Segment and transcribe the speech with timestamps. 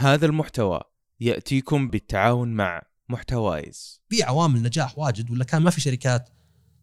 [0.00, 0.80] هذا المحتوى
[1.20, 4.00] يأتيكم بالتعاون مع محتوايز.
[4.08, 6.28] في عوامل نجاح واجد ولا كان ما في شركات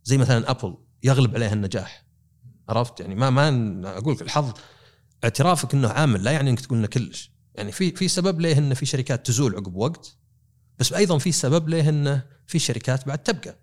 [0.04, 2.06] زي مثلا Apple يغلب عليها النجاح؟
[2.70, 4.54] عرفت؟ يعني ما ما أقول لك الحظ
[5.24, 7.32] اعترافك إنه عامل لا يعني إنك تقول إنه كلش.
[7.56, 10.18] يعني في في سبب ليه إنه في شركات تزول عقب وقت
[10.80, 13.60] بس أيضا في سبب ليه إنه في شركات بعد تبقى.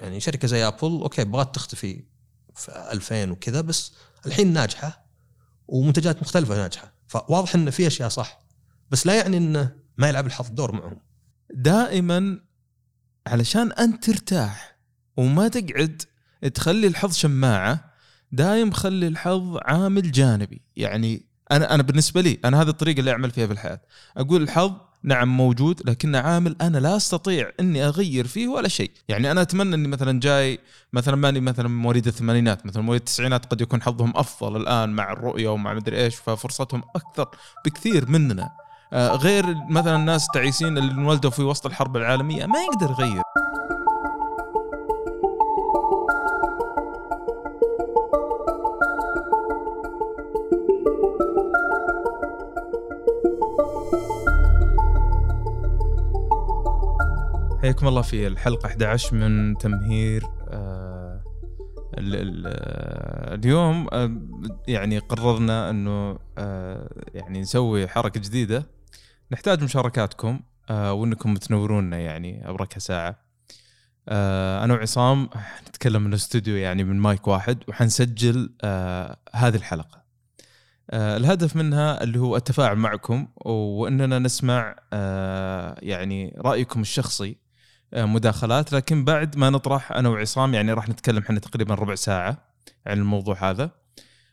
[0.00, 2.04] يعني شركة زي Apple okay بغت تختفي
[2.54, 3.92] في 2000 وكذا بس
[4.26, 5.06] الحين ناجحة
[5.68, 6.92] ومنتجات مختلفة ناجحة.
[7.06, 8.45] فواضح إنه في أشياء صح.
[8.90, 11.00] بس لا يعني إنه ما يلعب الحظ دور معهم.
[11.54, 12.40] دائما
[13.26, 14.78] علشان أنت ترتاح
[15.16, 16.02] وما تقعد
[16.54, 17.92] تخلي الحظ شماعة
[18.32, 20.62] دايم خلي الحظ عامل جانبي.
[20.76, 23.80] يعني أنا أنا بالنسبة لي أنا هذه الطريقة اللي أعمل فيها بالحياة.
[24.16, 24.72] أقول الحظ
[25.02, 29.74] نعم موجود لكنه عامل أنا لا أستطيع إني أغير فيه ولا شيء، يعني أنا أتمنى
[29.74, 30.58] إني مثلا جاي
[30.92, 35.48] مثلا ماني مثلا مواليد الثمانينات مثلا مواليد التسعينات قد يكون حظهم أفضل الآن مع الرؤية
[35.48, 37.28] ومع مدري إيش ففرصتهم أكثر
[37.64, 38.50] بكثير مننا.
[38.92, 43.22] آه، غير مثلا الناس تعيسين اللي انولدوا في وسط الحرب العالمية ما يقدر يغير.
[57.62, 61.22] حياكم الله في الحلقة 11 من تمهير آه
[61.98, 63.86] آه، اليوم
[64.68, 66.18] يعني قررنا إنه
[67.14, 68.75] يعني نسوي حركة جديدة
[69.32, 73.16] نحتاج مشاركاتكم آه وإنكم تنورونا يعني ابركها ساعة.
[74.08, 75.28] آه أنا وعصام
[75.68, 80.02] نتكلم من الاستوديو يعني من مايك واحد وحنسجل آه هذه الحلقة.
[80.90, 87.36] آه الهدف منها اللي هو التفاعل معكم وإننا نسمع آه يعني رأيكم الشخصي
[87.94, 88.72] آه، مداخلات.
[88.72, 92.38] لكن بعد ما نطرح أنا وعصام يعني راح نتكلم إحنا تقريبا ربع ساعة
[92.86, 93.70] عن الموضوع هذا.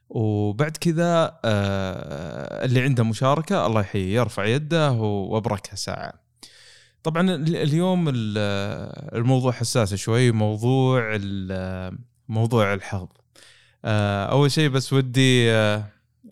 [0.09, 6.13] وبعد كذا آه، اللي عنده مشاركة الله يحييه يرفع يده وابركها ساعة.
[7.03, 11.19] طبعا اليوم الموضوع حساس شوي موضوع
[12.29, 13.07] موضوع الحظ.
[13.85, 15.51] آه، أول شيء بس ودي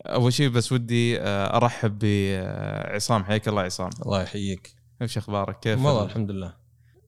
[0.06, 3.90] أول شيء بس ودي أرحب بعصام حياك الله عصام.
[4.06, 4.74] الله يحييك.
[5.02, 6.62] إيش أخبارك؟ كيف؟ والله الحمد لله.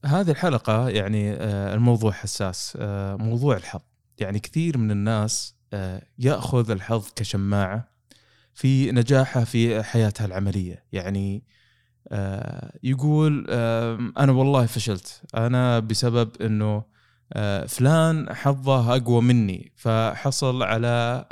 [0.05, 3.81] هذه الحلقة يعني آه، الموضوع حساس آه، موضوع الحظ
[4.19, 7.89] يعني كثير من الناس آه، يأخذ الحظ كشماعة
[8.53, 10.83] في نجاحه في حياتها العملية.
[10.91, 11.43] يعني
[12.83, 13.45] يقول
[14.17, 15.21] أنا والله فشلت.
[15.35, 16.83] أنا بسبب أنه
[17.67, 21.25] فلان حظه أقوى مني فحصل على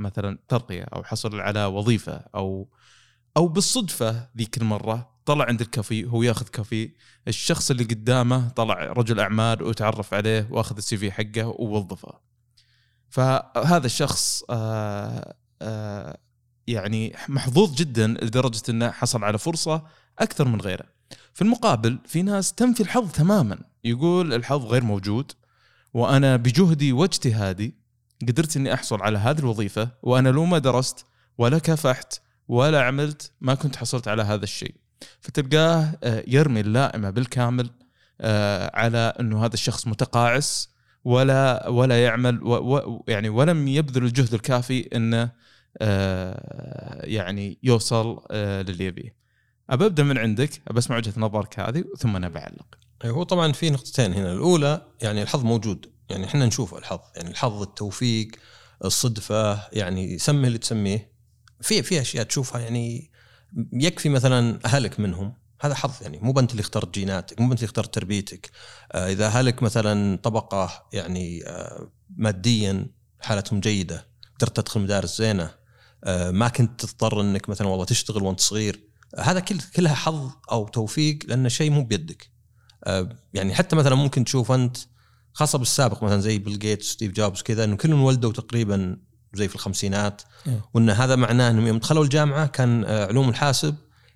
[0.00, 2.68] مثلا ترقية أو حصل على وظيفة أو
[3.36, 6.94] أو بالصدفة ذيك المرة طلع عند الكافي هو ياخذ كافي.
[7.28, 12.29] الشخص اللي قدامه طلع رجل أعمال وتعرف عليه وأخذ السي في حقه ووظفه.
[13.10, 16.18] فهذا الشخص آه آه
[16.66, 19.82] يعني محظوظ جدا لدرجة إنه حصل على فرصة
[20.18, 20.84] أكثر من غيره.
[21.34, 23.58] في المقابل في ناس تنفي الحظ تماما.
[23.84, 25.32] يقول الحظ غير موجود
[25.94, 27.74] وأنا بجهدي واجتهادي
[28.28, 31.04] قدرت إني أحصل على هذه الوظيفة وأنا لو ما درست
[31.38, 34.74] ولا كافحت ولا عملت ما كنت حصلت على هذا الشيء.
[35.20, 37.70] فتلقاه آه، يرمي اللائمة بالكامل
[38.20, 40.70] آه، على إنه هذا الشخص متقاعس
[41.04, 45.30] ولا ولا يعمل و يعني ولم يبذل الجهد الكافي إنه
[45.78, 49.14] آه، يعني يوصل للي يبيه.
[49.70, 52.66] أبى أبدأ من عندك أبى أسمع وجهة نظرك هذه ثم أنا بعلق.
[53.04, 57.62] هو طبعا في نقطتين هنا، الأولى يعني الحظ موجود، يعني إحنا نشوف الحظ، يعني الحظ
[57.62, 58.28] التوفيق
[58.84, 61.12] الصدفة يعني سمي اللي تسميه.
[61.60, 63.10] في في أشياء تشوفها يعني
[63.72, 65.34] يكفي مثلا أهلك منهم.
[65.60, 68.50] هذا حظ يعني مو انت اللي اخترت جيناتك مو انت اللي اخترت تربيتك.
[68.92, 72.86] آه إذا أهلك مثلا طبقة يعني آه ماديا
[73.20, 74.06] حالتهم جيدة
[74.38, 75.50] قدرت تدخل مدارس زينة
[76.04, 78.80] آه ما كنت تضطر إنك مثلا والله تشتغل وأنت صغير
[79.14, 82.30] آه هذا كل كلها حظ أو توفيق لأن شيء مو بيدك.
[82.84, 84.76] آه يعني حتى مثلا ممكن تشوف أنت
[85.32, 88.96] خاصة بالسابق مثلا زي بيل جيتس ستيف جوبز كذا إنه كلهم ولدوا تقريبا
[89.34, 90.22] زي في الخمسينات.
[90.46, 90.64] إيه.
[90.74, 93.74] وإن هذا معناه إنهم يوم دخلوا الجامعة كان آه، علوم الحاسب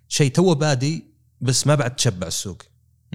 [0.08, 2.62] شيء توه بادي بس ما بعد تشبع السوق.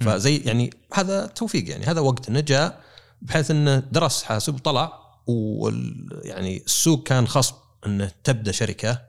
[0.01, 1.85] فزي يعني هذا توفيق يعني.
[1.85, 2.81] هذا وقت انه جاء
[3.21, 4.93] بحيث انه درس حاسب وطلع
[5.27, 7.55] وال يعني السوق كان خصب
[7.85, 9.01] إنه تبدأ شركة.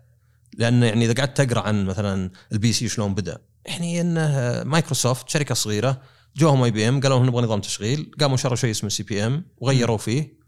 [0.58, 5.54] لأن يعني إذا قعدت تقرأ عن مثلا ال PC شلون بدأ يعني انه مايكروسوفت شركة
[5.54, 6.02] صغيرة
[6.36, 10.39] جوهم IBM قالوا نبغى نظام تشغيل قاموا شروا شيء اسمه CP/M وغيروا فيه.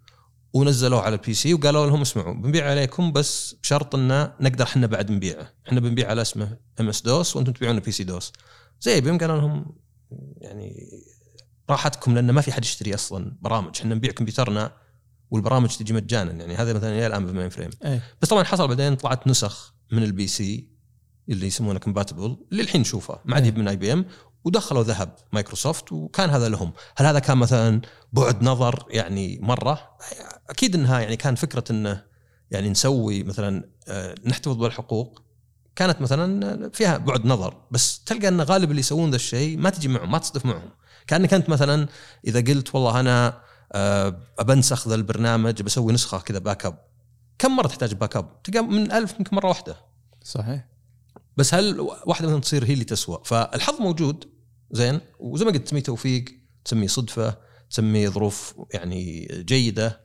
[0.53, 5.11] ونزلوه على ال PC وقالوا لهم اسمعوا بنبيع عليكم بس بشرط انه نقدر إحنا بعد
[5.11, 8.33] نبيعه، إحنا بنبيع على اسمه MS-DOS وأنتم تبيعون PC DOS.
[8.81, 9.77] IBM قالوا لهم
[10.37, 10.91] يعني
[11.71, 14.73] راحتكم لأن ما في حد يشتري أصلا برامج، إحنا نبيع كمبيوترنا
[15.31, 17.71] والبرامج تجي مجانا يعني هذا مثلا إلى الآن بال mainframe.
[17.85, 18.03] أيه.
[18.23, 20.69] بس طبعا حصل بعدين طلعت نسخ من ال PC
[21.29, 24.05] اللي يسمونه compatible اللي الحين نشوفه ما عاد من IBM
[24.45, 26.73] ودخلوا ذهب مايكروسوفت وكان هذا لهم.
[26.97, 27.81] هل هذا كان مثلا
[28.13, 29.97] بعد نظر يعني مرة؟
[30.51, 32.05] أكيد إنها يعني كان فكرة إنه
[32.51, 35.23] يعني نسوي مثلا آه، نحتفظ بالحقوق.
[35.77, 39.89] كانت مثلا فيها بعد نظر بس تلقى إن غالب اللي يسوون ذا الشيء ما تجي
[39.89, 40.71] معهم ما تصدف معهم.
[41.07, 41.89] كأنك أنت مثلا
[42.27, 43.43] إذا قلت والله أنا
[43.73, 46.79] آه، بنسخ ذا البرنامج بسوي نسخة كذا backup
[47.39, 49.77] كم مرة تحتاج backup؟ تلقى من ألف يمكن مرة واحدة.
[50.25, 50.69] صحيح.
[51.37, 54.32] بس هل واحدة مثلا تصير هي اللي تسوى؟ فالحظ موجود
[54.73, 56.25] زين؟ وزي ما قلت تسميه توفيق
[56.65, 57.39] تسميه صدفة
[57.71, 60.01] تسميه ظروف يعني جيدة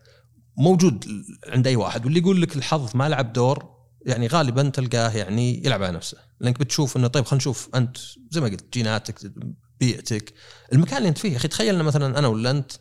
[0.58, 1.06] موجود
[1.48, 2.06] عند أي واحد.
[2.06, 6.18] واللي يقول لك الحظ ما لعب دور يعني غالبا تلقاه يعني يلعب على نفسه.
[6.40, 7.98] لأنك بتشوف إنه طيب خلينا نشوف أنت
[8.32, 9.32] زي ما قلت جيناتك
[9.80, 10.34] بيئتك
[10.74, 11.36] المكان اللي أنت فيه.
[11.38, 12.72] أخي تخيل مثلا أنا ولا أنت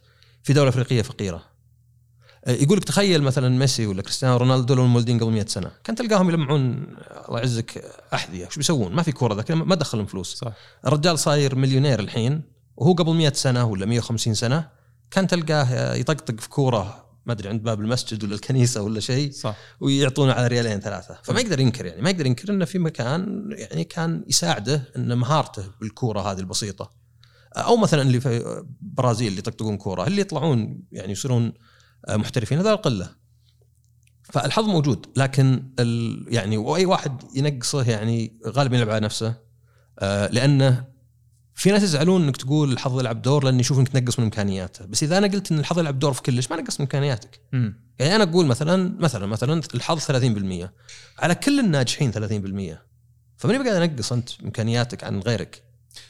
[0.42, 1.55] في دولة أفريقية فقيرة.
[2.46, 6.30] يقول لك تخيل مثلا ميسي ولا كريستيانو رونالدو لو مولدين قبل 100 سنة كان تلقاهم
[6.30, 6.86] يلمعون
[7.28, 7.84] الله يعزك
[8.14, 8.46] أحذية.
[8.46, 10.34] وش بيسوون؟ ما في كورة ذاك ما دخلهم فلوس.
[10.34, 10.52] صح.
[10.86, 12.42] الرجال صاير مليونير الحين
[12.76, 14.68] وهو قبل 100 سنة ولا 150 سنة
[15.10, 19.56] كان تلقاه يطقطق في كورة ما أدري عند باب المسجد ولا الكنيسة ولا شيء صح.
[19.80, 21.18] ويعطونه على ريالين ثلاثة.
[21.22, 25.64] فما يقدر ينكر يعني ما يقدر ينكر إنه في مكان يعني كان يساعده ان مهارته
[25.80, 26.90] بالكورة هذه البسيطة.
[27.56, 31.52] أو مثلا اللي في برازيل اللي يطقطقون كورة اللي يطلعون يعني يصيرون
[32.08, 33.10] محترفين هذا القلة.
[34.22, 39.34] فالحظ موجود لكن ال يعني وأي واحد ينقصه يعني غالبا يلعب على نفسه.
[39.98, 40.84] آه لأنه
[41.54, 44.86] في ناس يزعلون إنك تقول الحظ يلعب دور لأن يشوف إنك تنقص من إمكانياته.
[44.86, 47.40] بس إذا أنا قلت إن الحظ يلعب دور في كلش ما نقص من إمكانياتك.
[47.52, 47.86] مم.
[47.98, 50.68] يعني أنا أقول مثلا مثلا مثلا الحظ 30%
[51.18, 52.16] على كل الناجحين 30%
[53.36, 55.65] فماني بقاعد أنقص أنت إمكانياتك عن غيرك.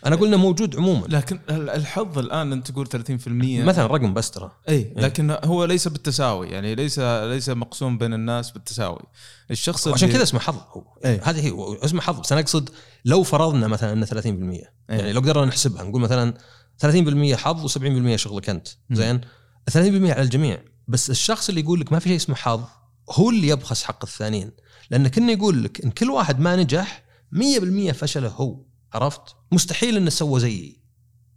[0.07, 1.07] أنا إنه موجود عموما.
[1.07, 4.53] لكن الحظ الآن أنت تقول 30% مثلا رقم بس ترى.
[4.69, 9.03] اي لكن هو ليس بالتساوي يعني ليس ليس مقسوم بين الناس بالتساوي.
[9.51, 10.85] الشخص عشان كذا اسمه حظ هو.
[11.05, 11.21] إيه.
[11.25, 12.21] هذه هي اسمه حظ.
[12.21, 12.71] بس أنا أقصد
[13.05, 14.17] لو فرضنا مثلا إنه 30%
[14.89, 16.35] يعني لو قدرنا نحسبها نقول مثلا
[16.83, 18.69] 30% حظ و70% شغلك أنت.
[18.91, 19.21] زين؟
[19.71, 20.59] 30% على الجميع.
[20.89, 22.61] بس الشخص اللي يقول لك ما في شيء اسمه حظ
[23.11, 24.51] هو اللي يبخس حق الثانيين.
[24.91, 28.57] لأن كنا يقول لك إن كل واحد ما نجح 100% فشله هو.
[28.95, 29.21] عرفت؟
[29.53, 30.81] مستحيل إنه سوى زيي.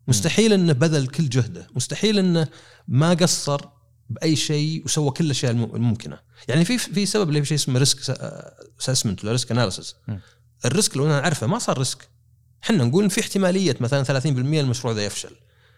[0.07, 1.67] مستحيل إنه بذل كل جهده.
[1.75, 2.47] مستحيل إنه
[2.87, 3.61] ما قصر
[4.09, 6.19] بأي شيء وسوى كل الأشياء الم- الممكنة.
[6.47, 8.09] يعني في في سبب اللي في شيء اسمه risk
[8.79, 9.95] assessment ولا risk analysis.
[10.65, 12.09] ال risk لو أنا نعرفه ما صار risk
[12.63, 14.27] إحنا نقول إن في احتمالية مثلا 30%
[14.59, 15.35] المشروع ذا يفشل.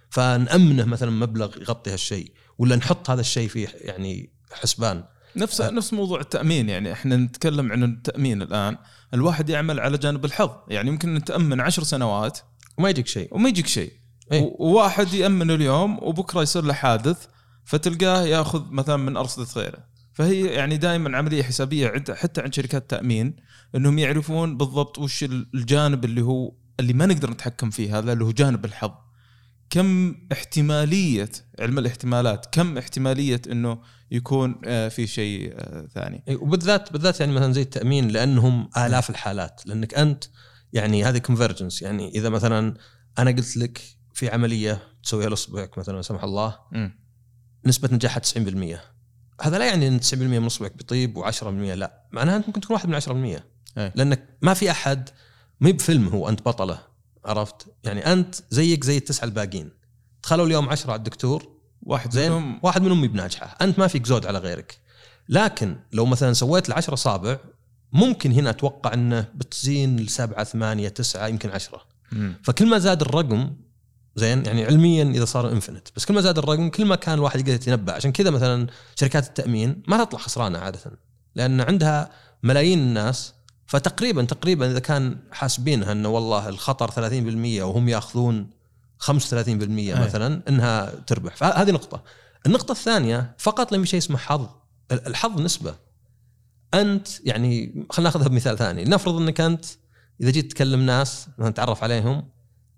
[0.10, 5.04] فنأمنه مثلا مبلغ يغطي هالشيء ولا نحط هذا الشيء في يعني حسبان.
[5.36, 8.78] نفس نفس موضوع التأمين يعني إحنا نتكلم عن التأمين الآن.
[9.14, 12.40] الواحد يعمل على جانب الحظ يعني يمكن نتامن عشر سنوات
[12.78, 13.92] وما يجيك شيء وما يجيك شيء.
[14.34, 17.26] و- وواحد يأمن اليوم وبكرة يصير له حادث
[17.66, 19.78] فتلقاه يأخذ مثلا من ارصده غيره
[20.14, 23.36] فهي يعني دائما عملية حسابية عند حتى عند شركات التامين
[23.76, 28.24] إنهم يعرفون بالضبط وش ال- الجانب اللي هو اللي ما نقدر نتحكم فيه هذا اللي
[28.24, 28.92] هو جانب الحظ.
[29.72, 31.30] كم احتمالية
[31.60, 33.82] علم الاحتمالات كم احتمالية إنه
[34.12, 39.10] يكون آه، في شيء آه، ثاني؟ إيه، وبالذات بالذات يعني مثلا زي التأمين لأنهم آلاف
[39.10, 39.62] الحالات.
[39.66, 40.24] لأنك أنت
[40.74, 42.74] يعني هذه كونفرجنس يعني إذا مثلا
[43.20, 43.82] أنا قلت لك
[44.14, 47.00] في عملية تسويها لاصبعك مثلا لا سمح الله مم.
[47.66, 48.80] نسبة نجاحها 90%
[49.42, 52.08] هذا لا يعني إن 90% من اصبعك بيطيب و10% لا.
[52.12, 53.08] معناها أنت ممكن تكون واحد من 10%
[53.78, 53.94] إيه.
[53.96, 55.10] لأنك ما في أحد
[55.60, 56.91] مو بفيلم هو أنت بطله.
[57.26, 59.70] عرفت؟ يعني أنت زيك زي التسعه الباقيين
[60.24, 61.48] دخلوا اليوم 10 على الدكتور
[61.82, 62.60] واحد زين؟ منهم.
[62.64, 64.78] واحد منهم بناجحه أنت ما فيك زود على غيرك.
[65.30, 67.38] لكن لو مثلا سويت العشرة اصابع
[67.94, 71.82] ممكن هنا أتوقع إنه بتزين لسبعة ثمانية تسعة يمكن عشرة.
[72.12, 72.36] مم.
[72.44, 73.56] فكل ما زاد الرقم
[74.16, 77.40] زين؟ يعني علميا إذا صار infinite بس كل ما زاد الرقم كل ما كان الواحد
[77.40, 77.94] يقدر يتنبأ.
[77.94, 80.80] عشان كذا مثلا شركات التأمين ما تطلع خسرانة عاده.
[81.36, 82.10] لأن عندها
[82.44, 83.34] ملايين الناس
[83.72, 88.50] فتقريبا تقريبا إذا كان حاسبينها إنه والله الخطر 30% وهم يأخذون
[89.00, 89.10] 35%
[90.00, 91.36] مثلا إنها تربح.
[91.36, 92.04] فهذه نقطة.
[92.46, 94.48] النقطة الثانية فقط لم شيء اسمه حظ.
[94.92, 95.76] الحظ نسبة.
[96.74, 98.84] أنت يعني خلينا نأخذها بمثال ثاني.
[98.86, 99.66] لنفرض إنك أنت
[100.22, 102.30] إذا جيت تكلم ناس مثلا تعرف عليهم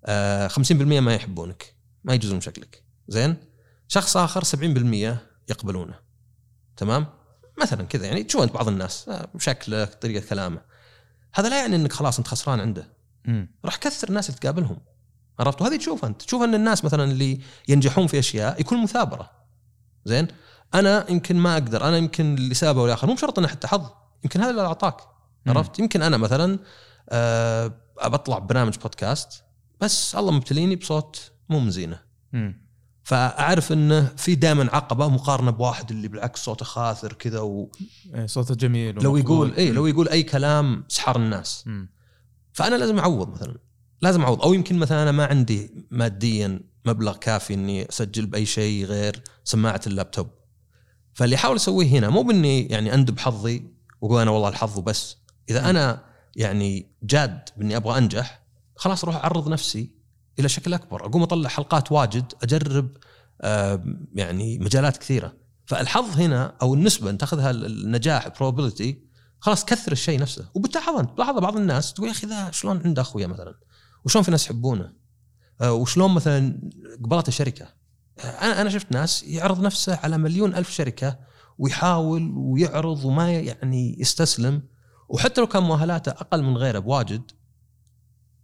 [0.05, 2.83] آه 50% ما يحبونك ما يجوزون شكلك.
[3.07, 3.35] زين؟
[3.87, 5.17] شخص آخر 70%
[5.49, 5.99] يقبلونه.
[6.77, 7.05] تمام؟
[7.61, 8.05] مثلا كذا.
[8.05, 10.72] يعني تشوف أنت بعض الناس آه، شكله طريقة كلامه.
[11.35, 12.89] هذا لا يعني إنك خلاص أنت خسران عنده.
[13.65, 14.77] راح كثر الناس اللي تقابلهم.
[15.39, 16.21] عرفت؟ وهذه تشوف أنت.
[16.21, 19.31] تشوف أن الناس مثلا اللي ينجحون في أشياء يكون مثابرة.
[20.05, 20.27] زين؟
[20.73, 21.87] أنا يمكن ما أقدر.
[21.87, 23.89] أنا يمكن لسبب أو لاخر مو بشرط إنه حتى حظ.
[24.23, 24.97] يمكن هذا اللي أعطاك.
[25.47, 26.59] عرفت؟ يمكن أنا مثلا
[27.09, 27.71] أه
[28.05, 29.43] بطلع ببرنامج بودكاست
[29.81, 31.99] بس الله مبتليني بصوت مو من زينة.
[32.33, 32.62] مم.
[33.03, 37.71] فأعرف إنه في دائما عقبة مقارنة بواحد اللي بالعكس صوته خاثر كذا ولو
[38.15, 39.53] إيه، صوته جميل يقول ومقبول.
[39.53, 41.63] اي لو يقول أي كلام سحر الناس.
[41.67, 41.89] مم.
[42.53, 43.57] فأنا لازم أعوض مثلا.
[44.01, 44.41] لازم أعوض.
[44.41, 49.81] أو يمكن مثلا أنا ما عندي ماديا مبلغ كافي إني أسجل بأي شيء غير سماعة
[49.87, 50.27] اللابتوب.
[51.13, 53.63] فاللي أحاول أسويه هنا مو بإني يعني أندب حظي
[54.01, 55.17] وأقول أنا والله الحظ وبس.
[55.49, 56.03] إذا أنا
[56.35, 58.43] يعني جاد بإني أبغى أنجح
[58.75, 60.02] خلاص أروح أعرض نفسي
[60.39, 61.05] إلى شكل أكبر.
[61.05, 62.97] أقوم أطلع حلقات واجد أجرب
[64.15, 65.33] يعني مجالات كثيرة.
[65.65, 68.95] فالحظ هنا أو النسبة انت تأخذها النجاح probability
[69.39, 70.49] خلاص كثر الشيء نفسه.
[70.53, 73.55] وبتلاحظ تلاحظ بعض الناس تقول يا أخي ذا شلون عنده أخويا مثلا؟
[74.05, 74.93] وشلون في ناس يحبونه؟
[75.61, 76.59] آه، وشلون مثلا
[77.03, 77.67] قبلته شركه
[78.19, 81.19] آه، أنا أنا شفت ناس يعرض نفسه على مليون ألف شركة
[81.57, 84.61] ويحاول ويعرض وما يعني يستسلم.
[85.09, 87.31] وحتى لو كان مؤهلاته أقل من غيره بواجد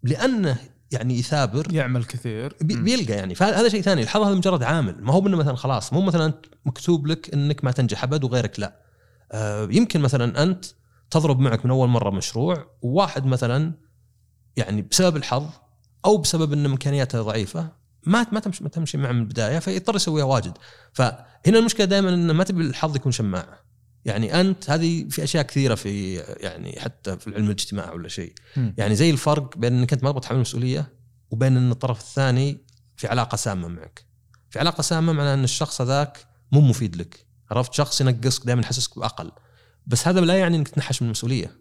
[0.03, 0.58] لأنه
[0.91, 1.74] يعني يثابر.
[1.74, 2.55] يعمل كثير.
[2.62, 3.36] بيلقى يعني.
[3.36, 4.01] فهذا شيء ثاني.
[4.01, 5.03] الحظ هذا مجرد عامل.
[5.03, 6.34] ما هو انه مثلا خلاص مو مثلا
[6.65, 8.79] مكتوب لك إنك ما تنجح أبد وغيرك لا.
[9.31, 10.65] آه يمكن مثلا أنت
[11.12, 13.74] تضرب معك من أول مرة مشروع وواحد مثلا
[14.55, 15.46] يعني بسبب الحظ
[16.05, 17.72] أو بسبب إن إمكانياته ضعيفة
[18.03, 20.58] ما ما تمشي ما تمشي معه من البداية فيضطر يسويها واجد.
[20.93, 23.60] فهنا المشكلة دائما إنه ما تبي الحظ يكون شماعة.
[24.10, 28.34] يعني أنت هذه في أشياء كثيرة في يعني حتى في العلم الاجتماعي ولا شيء.
[28.78, 30.94] يعني زي الفرق بين إنك أنت ما تبغى تحمل مسؤولية
[31.32, 32.58] وبين إن الطرف الثاني
[32.98, 34.06] في علاقة سامة معك.
[34.50, 36.18] في علاقة سامة معناها إن الشخص هذاك
[36.51, 37.25] مو مفيد لك.
[37.51, 39.32] عرفت؟ شخص ينقصك دائما يحسسك بأقل.
[39.88, 41.51] بس هذا لا يعني إنك تنحش من المسؤولية.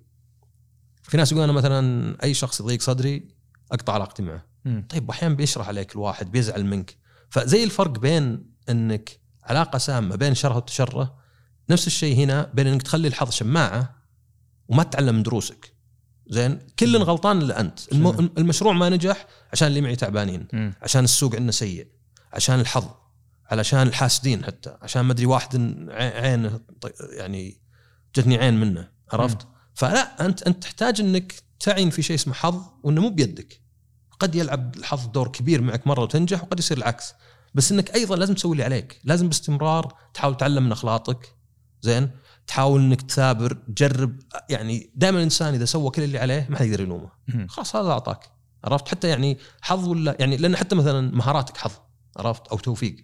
[1.02, 3.28] في ناس يقول أنا مثلا أي شخص يضيق صدري
[3.72, 4.46] أقطع علاقتي معه.
[4.88, 6.96] طيب أحيانا بيشرح عليك الواحد بيزعل منك.
[7.30, 11.18] فزي الفرق بين إنك علاقة سامة بين شره وتشره
[11.70, 13.94] نفس الشيء هنا بين إنك تخلي الحظ شماعة
[14.68, 15.72] وما تتعلم من دروسك.
[16.30, 17.92] زين؟ كل غلطان إلا أنت.
[18.38, 20.48] المشروع ما نجح عشان اللي معي تعبانين.
[20.82, 21.86] عشان السوق عندنا سيء.
[22.32, 22.84] عشان الحظ.
[23.50, 24.76] علشان الحاسدين حتى.
[24.82, 25.56] عشان ما أدري واحد
[25.90, 26.60] عين
[27.10, 27.60] يعني
[28.16, 28.88] جتني عين منه.
[29.12, 33.60] عرفت؟ فلا انت أنت تحتاج إنك تعين في شيء اسمه حظ وإنه مو بيدك.
[34.20, 37.14] قد يلعب الحظ دور كبير معك مرة وتنجح وقد يصير العكس.
[37.54, 39.00] بس إنك أيضا لازم تسوي اللي عليك.
[39.04, 41.34] لازم باستمرار تحاول تتعلم من اخلاطك
[41.82, 42.10] زين؟
[42.46, 44.20] تحاول إنك تثابر تجرب
[44.50, 47.10] يعني دائما الإنسان إذا سوى كل اللي عليه ما حد يقدر يلومه.
[47.48, 48.30] خلاص هذا أعطاك.
[48.64, 51.72] عرفت؟ حتى يعني حظ ولا يعني لأن حتى مثلا مهاراتك حظ
[52.16, 52.96] عرفت؟ أو توفيق.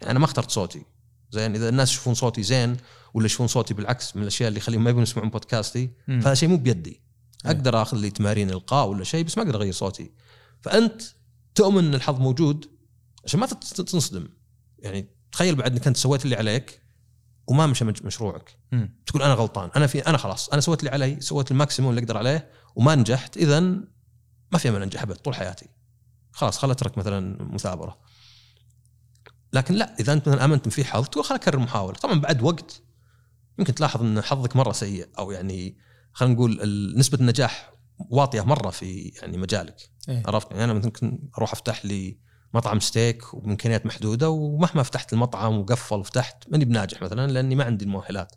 [0.00, 0.84] يعني أنا ما اخترت صوتي.
[1.30, 2.76] زين؟ إذا الناس يشوفون صوتي زين
[3.14, 6.56] ولا يشوفون صوتي بالعكس من الأشياء اللي يخليهم ما يبون يسمعون بودكاستي فهذا شيء مو
[6.56, 7.02] بيدي.
[7.46, 10.10] أقدر آخذ لي تمارين إلقاء ولا شيء بس ما أقدر أغير صوتي.
[10.60, 11.02] فأنت
[11.54, 12.66] تؤمن إن الحظ موجود
[13.24, 14.28] عشان ما تنصدم.
[14.78, 16.79] يعني تخيل بعد إنك أنت سويت اللي عليك
[17.50, 18.56] وما مشى مشروعك.
[18.72, 19.02] مم.
[19.06, 19.70] تقول أنا غلطان.
[19.76, 20.48] أنا في أنا خلاص.
[20.48, 23.36] أنا سويت اللي علي سويت ال maximum اللي أقدر عليه وما نجحت.
[23.36, 23.60] اذا
[24.52, 25.68] ما في أمل أنجح أبد طول حياتي.
[26.32, 27.98] خلاص خل أترك مثلا مثابره
[29.52, 31.96] لكن لا إذا أنت مثلا آمنت في حظ تقول خل أكرر محاولة.
[31.96, 32.82] طبعا بعد وقت
[33.58, 35.76] يمكن تلاحظ إن حظك مرة سيء أو يعني
[36.12, 36.60] خلينا نقول
[36.96, 39.90] نسبة النجاح واطية مرة في يعني مجالك.
[40.08, 42.18] إيه؟ عرفت؟ يعني أنا ممكن أروح أفتح لي
[42.54, 47.84] مطعم ستيك وبامكانيات محدودة ومهما فتحت المطعم وقفل وفتحت ماني بناجح مثلا لأني ما عندي
[47.84, 48.34] المؤهلات.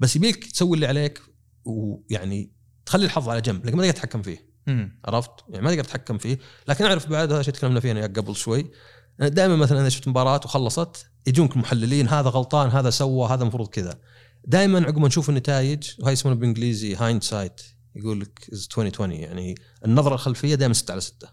[0.00, 1.22] بس يبيك تسوي اللي عليك
[1.64, 2.52] ويعني
[2.86, 4.52] تخلي الحظ على جنب لكن ما تقدر تتحكم فيه.
[4.66, 5.00] مم.
[5.04, 6.38] عرفت؟ يعني ما تقدر تتحكم فيه.
[6.68, 8.70] لكن أعرف بعد هذا شيء تكلمنا فيه أنا قبل شوي.
[9.18, 13.98] دائما مثلا إذا شفت مباراة وخلصت يجونك المحللين هذا غلطان هذا سوى هذا المفروض كذا.
[14.44, 17.60] دائما عقب ما نشوف النتائج وهي يسمونه بالانجليزي hindsight
[17.94, 21.28] يقول لك 2020 يعني النظرة الخلفية دائما 6 على 6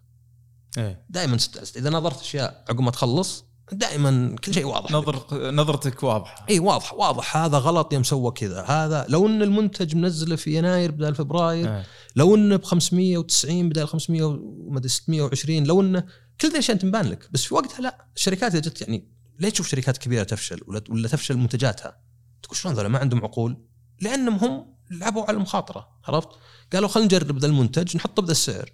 [0.78, 1.06] إيه.
[1.10, 4.92] دائما 6 على 6 إذا نظرت أشياء عقب ما تخلص دائما كل شيء واضح.
[4.92, 6.46] نظر نظرتك واضحة.
[6.50, 8.62] إي واضح واضح هذا غلط يوم سوى كذا.
[8.62, 11.86] هذا لو إن المنتج منزله في يناير بدل فبراير إيه.
[12.16, 16.04] لو إنه ب 590 بدل 500 ومدري 620 لو إنه
[16.42, 17.30] كل ذي الأشياء تنبان لك.
[17.32, 18.06] بس في وقتها لا.
[18.16, 19.08] الشركات إذا جت يعني
[19.40, 21.98] ليه تشوف شركات كبيرة تفشل ولا ولا تفشل منتجاتها؟
[22.44, 23.58] تقول شلون ذولا؟ ما عندهم عقول.
[24.02, 26.30] لأنهم هم لعبوا على المخاطرة عرفت؟
[26.74, 28.70] قالوا خلينا نجرب ذا المنتج نحطه بذا السعر.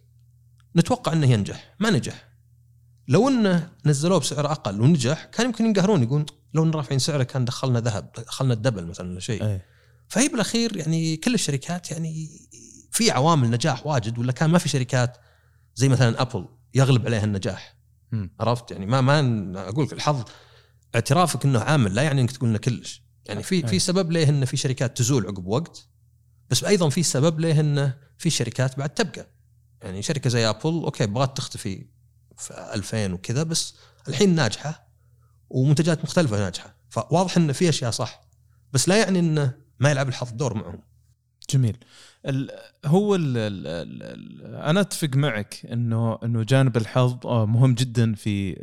[0.78, 1.76] نتوقع إنه ينجح.
[1.80, 2.28] ما نجح.
[3.08, 7.46] لو إنه نزلوه بسعر أقل ونجح كان يمكن ينقهرون يقول لو إن رافعين سعره كان
[7.46, 9.44] دخلنا ذهب دخلنا الدبل مثلا ولا شيء.
[9.44, 9.66] إيه.
[10.08, 12.30] فهي بالأخير يعني كل الشركات يعني
[12.92, 15.18] في عوامل نجاح واجد ولا كان ما في شركات
[15.76, 17.76] زي مثلا Apple يغلب عليها النجاح.
[18.12, 18.36] مم.
[18.40, 20.24] عرفت؟ يعني ما ما أقول لك الحظ
[20.96, 23.04] اعترافك إنه عامل لا يعني إنك تقول إنه كلش.
[23.26, 23.68] يعني في أي.
[23.68, 25.88] في سبب ليه إنه في شركات تزول عقب وقت
[26.50, 29.35] بس أيضا في سبب ليه إنه في شركات بعد تبقى.
[29.86, 31.86] يعني شركة زي Apple okay بغت تختفي
[32.38, 33.76] في 2000 وكذا بس
[34.08, 34.88] الحين ناجحة
[35.50, 36.76] ومنتجات مختلفة ناجحة.
[36.90, 38.22] فواضح انه في أشياء صح
[38.74, 40.80] بس لا يعني إنه ما يلعب الحظ دور معهم.
[41.50, 41.78] جميل.
[42.26, 42.52] ال
[42.86, 48.56] هو ال ال ال أنا أتفق معك انه إنه جانب الحظ آه، مهم جدا في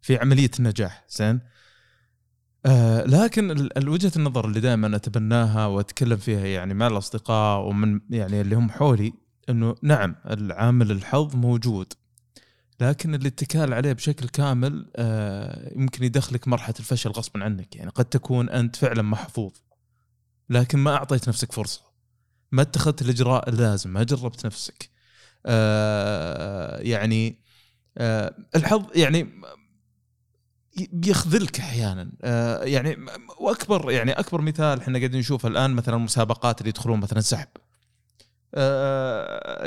[0.00, 1.40] في عملية النجاح زين؟
[2.66, 8.56] آه لكن وجهه النظر اللي دائما أتبناها وأتكلم فيها يعني مع الأصدقاء ومن يعني اللي
[8.56, 9.12] هم حولي
[9.50, 11.92] إنه نعم العامل الحظ موجود
[12.80, 18.50] لكن الاتكال عليه بشكل كامل آه، يمكن يدخلك مرحلة الفشل غصبا عنك يعني قد تكون
[18.50, 19.52] أنت فعلا محظوظ
[20.50, 21.82] لكن ما أعطيت نفسك فرصة
[22.52, 24.90] ما اتخذت الإجراء اللازم ما جربت نفسك
[25.46, 27.38] آه، يعني
[27.98, 29.28] آه، الحظ يعني
[30.92, 32.12] بيخذلك أحيانا
[32.64, 33.06] يعني
[33.40, 37.63] وأكبر يعني أكبر مثال إحنا قاعدين نشوفه الآن مثلا المسابقات اللي يدخلون مثلا سحب آه،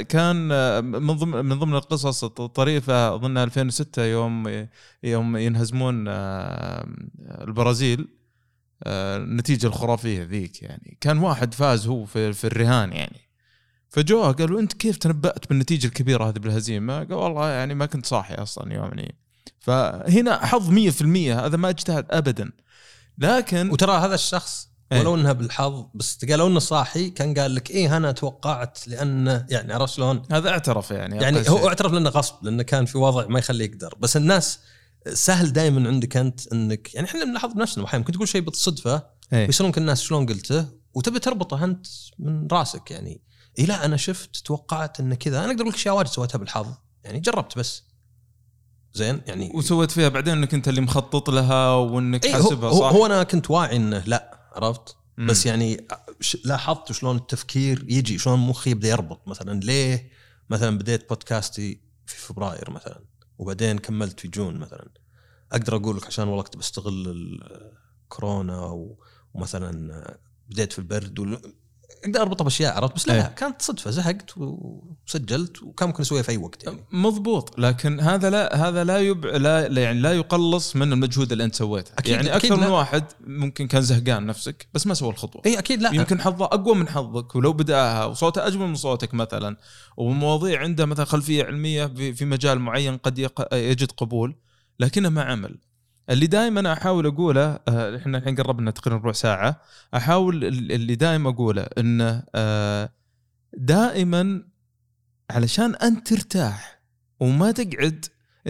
[0.10, 4.68] كان آه، من ضمن من ضمن القصص الطريفة أظن 2006 يوم
[5.04, 6.88] يوم ينهزمون آه،
[7.42, 8.08] البرازيل
[8.88, 10.98] النتيجه الخرافية ذيك يعني.
[11.02, 13.22] كان واحد فاز هو في, في الرهان يعني.
[13.90, 18.34] فجوه قالوا أنت كيف تنبأت بالنتيجة الكبيرة هذه بالهزيمة؟ قال والله يعني ما كنت صاحي
[18.34, 19.16] أصلا يومني.
[19.60, 21.02] فهنا حظ 100%
[21.32, 22.52] هذا ما اجتهد ابدا.
[23.18, 25.00] لكن وترى هذا الشخص إيه.
[25.00, 29.46] ولو إنها بالحظ بس قال لو إنه صاحي كان قال لك إيه أنا توقعت لأنه
[29.50, 33.28] يعني عرفت شلون؟ هذا اعترف يعني يعني هو اعترف لأنه غصب لأنه كان في وضع
[33.28, 34.60] ما يخليه يقدر بس الناس
[35.14, 39.04] سهل دائما عندك أنت إنك يعني إحنا نلاحظ بنفسنا أحيانا ممكن تقول شيء بالصدفة
[39.34, 39.46] إيه.
[39.46, 41.88] ويصيرونك الناس شلون قلته وتبي تربطه أنت
[42.20, 43.22] من راسك يعني
[43.60, 46.68] اي لا أنا شفت توقعت إنه كذا أنا أقدر أقول لك اشياء واجد سويتها بالحظ
[47.04, 47.84] يعني جربت بس
[48.94, 53.06] زين يعني وسويت فيها بعدين إنك أنت اللي مخطط لها وإنك إيه حاسبها صح؟ هو
[53.06, 55.88] أنا كنت واعي إنه لا عرفت؟ بس يعني
[56.46, 59.28] لاحظت شلون التفكير يجي شلون مخي يبدأ يربط.
[59.28, 60.12] مثلا ليه
[60.50, 63.04] مثلا بديت بودكاستي في فبراير مثلا
[63.38, 64.90] وبعدين كملت في جون مثلا.
[65.52, 67.08] أقدر أقول لك عشان والله كنت بستغل
[68.06, 68.88] الكورونا
[69.34, 70.18] ومثلا
[70.50, 71.42] بديت في البرد
[72.04, 73.34] أقدر اربطها بأشياء عرفت؟ بس لا, لا إيه.
[73.36, 76.86] كانت صدفة زهقت وسجلت وكان ممكن أسويها في أي وقت يعني.
[76.92, 77.60] مضبوط.
[77.60, 81.92] لكن هذا لا هذا لا يب لا يعني لا يقلص من المجهود اللي أنت سويته.
[81.98, 82.68] أكيد يعني أكيد أكثر لا.
[82.68, 85.42] من واحد ممكن كان زهقان نفسك بس ما سوى الخطوة.
[85.46, 85.94] اي أكيد لا.
[85.94, 89.58] يمكن حظه أقوى من حظك ولو بدأها وصوته أجمل من صوتك مثلا
[89.98, 94.36] ومواضيع عنده مثلا خلفية علمية في مجال معين قد يجد قبول
[94.80, 95.60] لكنه ما عمل.
[96.10, 99.62] اللي دائما أحاول أقوله آه، إحنا الحين قربنا تقريبا ربع ساعة.
[99.96, 102.90] أحاول اللي دائما أقوله إنه آه،
[103.54, 104.44] دائما
[105.30, 106.80] علشان أنت ترتاح
[107.20, 108.06] وما تقعد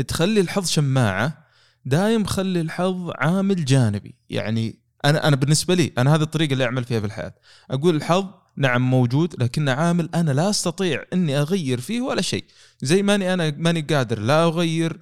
[0.07, 1.47] تخلي الحظ شماعة
[1.85, 4.15] دايم خلي الحظ عامل جانبي.
[4.29, 7.33] يعني أنا أنا بالنسبة لي أنا هذه الطريقة اللي أعمل فيها في الحياة
[7.71, 12.45] أقول الحظ نعم موجود لكنه عامل أنا لا أستطيع إني أغير فيه ولا شيء.
[12.81, 14.99] زي ماني أنا ماني قادر لا أغير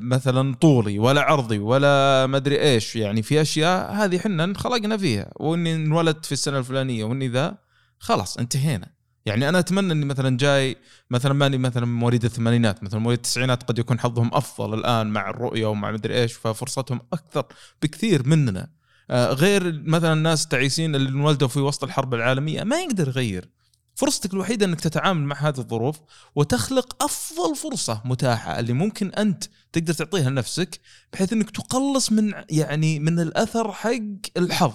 [0.00, 2.96] مثلا طولي ولا عرضي ولا مدري إيش.
[2.96, 5.30] يعني في أشياء هذه إحنا انخلقنا فيها.
[5.36, 7.58] وإني انولدت في السنة الفلانية وإني ذا
[7.98, 8.94] خلاص انتهينا.
[9.26, 10.76] يعني أنا أتمنى إني مثلا جاي
[11.10, 15.66] مثلا ماني مثلا مواليد الثمانينات مثلا مواليد التسعينات قد يكون حظهم أفضل الآن مع الرؤية
[15.66, 17.44] ومع مدري إيش ففرصتهم أكثر
[17.82, 18.70] بكثير مننا.
[19.10, 23.48] آه، غير مثلا الناس التعيسين اللي انولدوا في وسط الحرب العالمية ما يقدر يغير.
[23.94, 26.00] فرصتك الوحيدة إنك تتعامل مع هذه الظروف
[26.34, 30.80] وتخلق أفضل فرصة متاحة اللي ممكن أنت تقدر تعطيها لنفسك
[31.12, 33.90] بحيث إنك تقلص من يعني من الأثر حق
[34.36, 34.72] الحظ.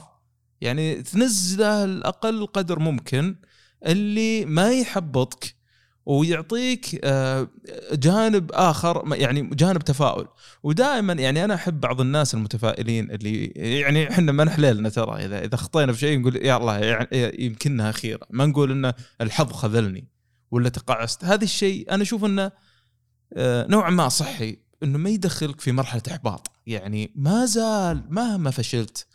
[0.61, 3.35] يعني تنزله الأقل قدر ممكن
[3.85, 5.55] اللي ما يحبطك
[6.09, 7.47] ويعطيك آه،
[7.91, 10.27] جانب آخر يعني جانب تفاؤل.
[10.63, 15.57] ودائما يعني أنا أحب بعض الناس المتفائلين اللي يعني إحنا ما نحللنا ترى إذا إذا
[15.57, 20.07] خطينا في شيء نقول يا الله يعني يمكنها خيره ما نقول إن الحظ خذلني
[20.51, 22.51] ولا تقاعست هذا الشيء أنا أشوف إنه
[23.33, 26.51] آه، نوعا ما صحي إنه ما يدخلك في مرحلة إحباط.
[26.65, 29.05] يعني ما زال مهما فشلت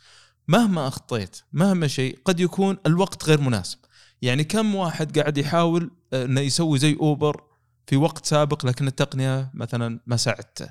[0.47, 3.77] مهما أخطيت مهما شيء قد يكون الوقت غير مناسب.
[4.25, 7.43] يعني كم واحد قاعد يحاول آه، إنه يسوي زي أوبر
[7.87, 10.69] في وقت سابق لكن التقنية مثلا ما ساعدته.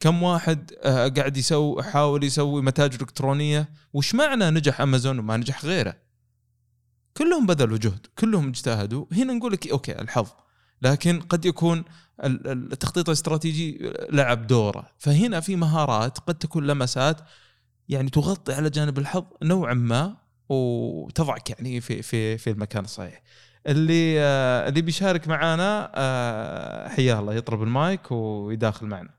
[0.00, 5.64] كم واحد آه، قاعد يسوي حاول يسوي متاجر إلكترونية وش معنى نجح أمازون وما نجح
[5.64, 5.96] غيره؟
[7.16, 9.06] كلهم بذلوا جهد كلهم اجتهدوا.
[9.12, 10.28] هنا نقول لك أوكي الحظ.
[10.82, 11.84] لكن قد يكون
[12.20, 14.90] التخطيط الاستراتيجي لعب دوره.
[14.98, 17.20] فهنا في مهارات قد تكون لمسات
[17.88, 20.23] يعني تغطي على جانب الحظ نوعا ما.
[20.48, 23.22] وتضعك يعني في في في المكان الصحيح.
[23.66, 29.10] اللي آه اللي بيشارك معانا آه حياه الله يطلب المايك ويداخل معنا.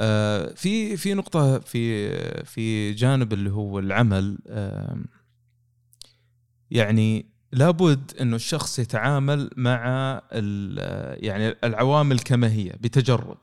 [0.00, 2.10] آه في في نقطة في
[2.44, 4.96] في جانب اللي هو العمل آه
[6.70, 10.22] يعني لابد إنه الشخص يتعامل مع
[11.16, 13.38] يعني العوامل كما هي بتجرد.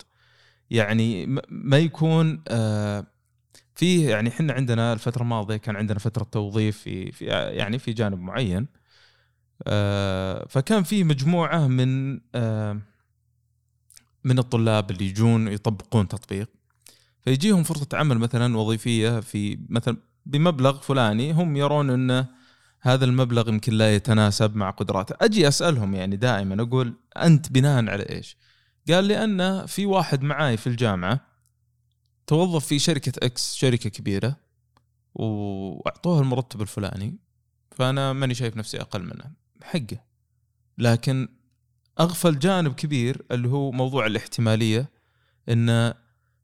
[0.69, 3.08] يعني ما يكون آه
[3.82, 8.20] فيه يعني إحنا عندنا الفترة الماضية كان عندنا فترة توظيف في في يعني في جانب
[8.20, 8.67] معين.
[9.67, 12.82] آه فكان في مجموعة من آه
[14.24, 16.50] من الطلاب اللي يجون يطبقون تطبيق.
[17.22, 22.28] فيجيهم فرصة عمل مثلا وظيفية في مثلا بمبلغ فلاني هم يرون انه
[22.82, 25.15] هذا المبلغ يمكن لا يتناسب مع قدراته.
[25.22, 28.38] أجي أسألهم يعني دائما أقول أنت بناء على إيش؟
[28.89, 31.31] قال لي أن في واحد معاي في الجامعة
[32.27, 34.36] توظف في شركة إكس شركة كبيرة
[35.15, 37.17] واعطوه المرتب الفلاني
[37.71, 39.31] فأنا ماني شايف نفسي أقل منه.
[39.63, 40.03] حقه.
[40.77, 41.27] لكن
[41.99, 44.91] أغفل جانب كبير اللي هو موضوع الاحتمالية
[45.49, 45.93] إن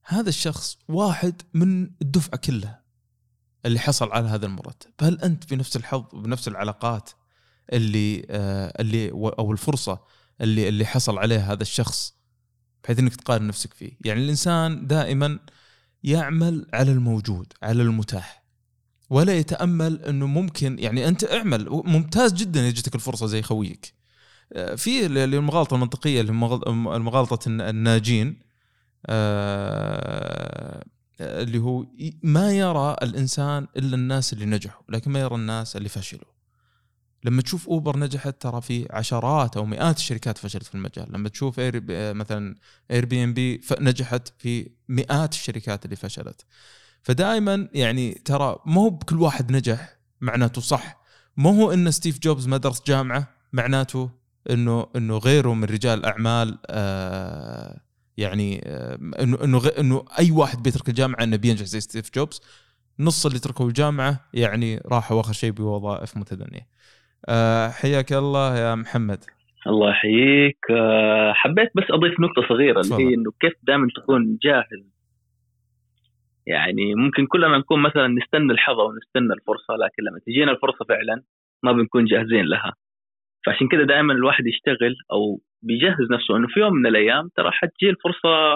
[0.04, 2.84] هذا الشخص واحد من الدفعة كلها
[3.66, 4.92] اللي حصل على هذا المرتب.
[5.02, 7.10] هل أنت بنفس الحظ وبنفس العلاقات
[7.74, 10.00] اللي آه اللي أو الفرصة
[10.42, 12.14] اللي اللي حصل عليها هذا الشخص
[12.84, 15.40] بحيث إنك تقارن نفسك فيه؟ يعني الإنسان دائما
[16.08, 18.44] يعمل على الموجود على المتاح.
[19.10, 23.94] ولا يتأمل إنه ممكن يعني أنت اعمل ممتاز جدا يجتك الفرصة زي خويك.
[24.54, 26.32] آه، في المغالطه المنطقية اللي
[27.00, 28.40] مغالطة الناجين
[29.06, 30.84] آه،
[31.22, 31.86] اللي هو
[32.24, 36.37] ما يرى الإنسان إلا الناس اللي نجحوا لكن ما يرى الناس اللي فشلوا.
[37.24, 41.08] لما تشوف أوبر نجحت ترى في عشرات أو مئات الشركات فشلت في المجال.
[41.10, 42.56] لما تشوف اير مثلا
[42.92, 46.46] Airbnb نجحت في مئات الشركات اللي فشلت.
[47.04, 51.02] فدائما يعني ترى مو بكل واحد نجح معناته صح.
[51.38, 54.10] مو هو ان ستيف جوبز ما درس جامعة معناته
[54.50, 57.82] انه إنه غيره من رجال الاعمال آه
[58.18, 62.42] يعني آه انه إنه إنه أي واحد بيترك الجامعة إنه بينجح زي ستيف جوبز.
[63.00, 66.68] نص اللي تركوا الجامعة يعني راحوا اخر شيء بوظائف متدنية.
[67.30, 69.20] آه حياك الله يا محمد.
[69.68, 70.72] الله يحييك.
[70.72, 74.98] آه حبيت بس أضيف نقطة صغيرة اللي هي إنه كيف دائما تكون جاهز
[76.48, 81.22] يعني ممكن كلنا نكون مثلا نستنى الحظ أو نستنى الفرصة لكن لما تجينا الفرصة فعلا
[81.64, 82.74] ما بنكون جاهزين لها.
[83.46, 87.90] فعشان كذا دائما الواحد يشتغل أو بيجهز نفسه إنه في يوم من الأيام ترى حتجي
[87.90, 88.54] الفرصة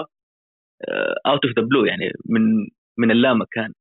[1.26, 2.42] out of the blue يعني من
[2.98, 3.72] من اللامكان.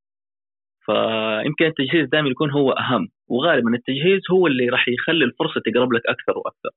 [0.85, 6.01] فيمكن التجهيز دائما يكون هو أهم وغالبا التجهيز هو اللي راح يخلي الفرصة تقرب لك
[6.09, 6.69] أكثر وأكثر.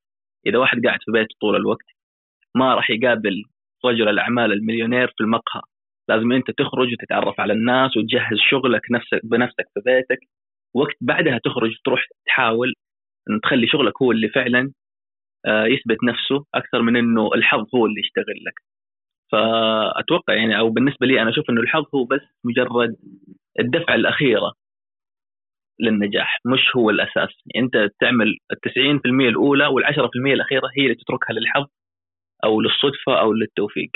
[0.47, 1.87] إذا واحد قاعد في بيته طول الوقت
[2.57, 3.43] ما راح يقابل
[3.85, 5.63] رجل الأعمال المليونير في المقهى.
[6.09, 10.19] لازم أنت تخرج وتتعرف على الناس وتجهز شغلك نفسك بنفسك في بيتك.
[10.75, 12.75] وقت بعدها تخرج تروح تحاول
[13.31, 14.73] إن تخلي شغلك هو اللي فعلا
[15.47, 18.55] آه، يثبت نفسه أكثر من إنه الحظ هو اللي يشتغل لك.
[19.33, 22.97] فأتوقع يعني أو بالنسبة لي أنا أشوف إنه الحظ هو بس مجرد
[23.61, 24.53] الدفعة الأخيرة
[25.81, 27.31] للنجاح مش هو الأساس.
[27.47, 31.67] يعني أنت تعمل ال 90% الأولى وال 10% الأخيرة هي اللي تتركها للحظ
[32.45, 33.91] أو للصدفة أو للتوفيق.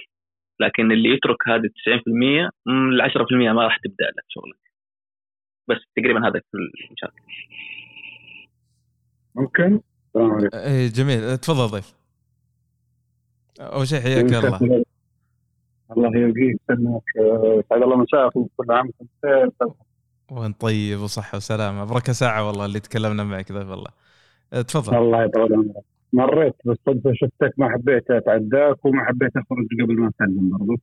[0.61, 4.61] لكن اللي يترك هذه 90% ال 10% ما راح تبدأ لك شغلك.
[5.69, 7.23] بس تقريبا هذا كل المشاكل
[9.35, 9.81] ممكن؟
[10.55, 11.39] إيه جميل.
[11.39, 11.95] تفضل ضيف.
[13.61, 14.85] أول شيء حياك الله.
[15.99, 17.03] الله يبقيك سلمك.
[17.71, 19.51] سعد الله مساءك وكل عام وانت بخير.
[20.31, 21.85] وانت طيب وصحة وسلامة.
[21.85, 23.91] بركه ساعة والله اللي تكلمنا معك ضيف الله
[24.51, 24.97] تفضل.
[24.97, 25.85] الله يطول عمرك.
[26.13, 30.77] مريت بالصدفه شفتك ما حبيت أتعداك وما حبيت أخرج قبل ما اسلم برضو.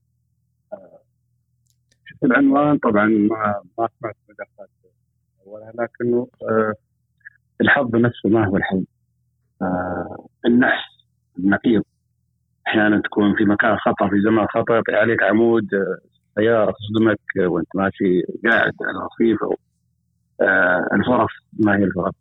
[2.06, 4.70] شفت العنوان؟ طبعا ما ما سمعت مداخلات
[5.48, 6.74] اولها لكنه آه،
[7.62, 8.84] الحظ نفسه ما هو الحظ.
[9.62, 11.06] آه، النحس
[11.40, 11.84] النقيض.
[12.68, 15.98] أحيانا تكون في مكان خطا في زمان خطا يطيح عليك عمود آه،
[16.36, 19.40] سيارة تصدمك وأنت ماشي قاعد على الرصيف
[20.94, 22.16] الفرص ما هي الفرص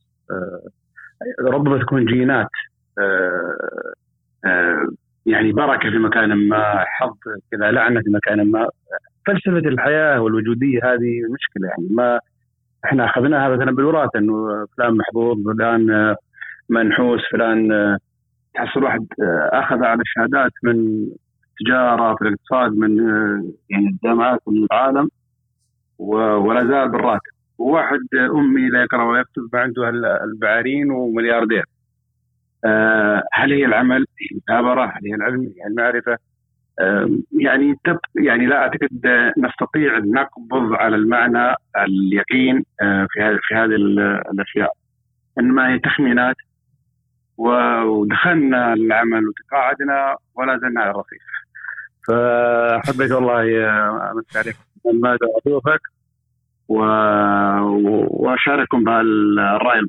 [1.41, 2.49] ربما تكون جينات
[2.99, 3.93] آه،
[4.45, 4.89] آه،
[5.27, 7.17] يعني بركة في مكان ما حظ
[7.51, 8.69] كذا لعنة في مكان ما.
[9.27, 12.21] فلسفة الحياة والوجودية هذه مشكلة يعني ما
[12.85, 16.15] إحنا أخذناها مثلا بالوراثة إنه فلان محظوظ فلان
[16.69, 17.69] منحوس فلان
[18.55, 19.07] تحصل واحد
[19.53, 21.07] أخذ على الشهادات من
[21.61, 22.99] تجاره في الإقتصاد من
[23.71, 25.09] يعني جامعات العالم
[25.99, 27.35] ولا زال بالراتب.
[27.59, 29.89] وواحد أمي لا يقرأ ولا يكتب عنده
[30.25, 31.65] البعارين وملياردير.
[32.65, 36.19] آه، هل هي العمل؟ هي المثابره هل هي العلم؟ هي المعرفة؟
[37.41, 39.07] يعني تب يعني لا أعتقد
[39.39, 43.75] نستطيع أن نقبض على المعنى اليقين آه، في في هذه
[44.33, 44.73] الأشياء.
[45.41, 46.37] إنما هي تخمينات.
[47.37, 51.23] ودخلنا العمل وتقاعدنا ولا زلنا على الرصيف.
[52.09, 53.43] فحبيت والله
[54.11, 54.57] امسي عليك
[55.03, 55.17] ماذا
[55.47, 55.81] اضيفك
[58.19, 59.87] وأشارككم بهالرأي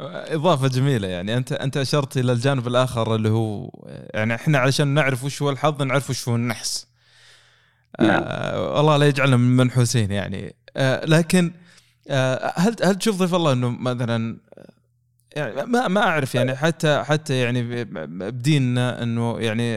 [0.00, 1.36] إضافة جميلة يعني.
[1.36, 3.70] انت أنت أشرت إلى الجانب الآخر اللي هو
[4.14, 6.94] يعني إحنا علشان نعرف وش هو الحظ نعرف وش هو النحس.
[8.00, 8.22] نعم.
[8.24, 10.54] آه والله لا يجعلنا من منحوسين يعني.
[10.76, 11.52] آه لكن
[12.10, 14.36] آه هل هل تشوف ضيف الله إنه مثلا
[15.36, 19.76] يعني ما ما أعرف يعني حتى حتى يعني بديننا إنه يعني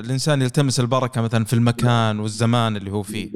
[0.00, 3.30] الإنسان يلتمس البركة مثلا في المكان والزمان اللي هو فيه.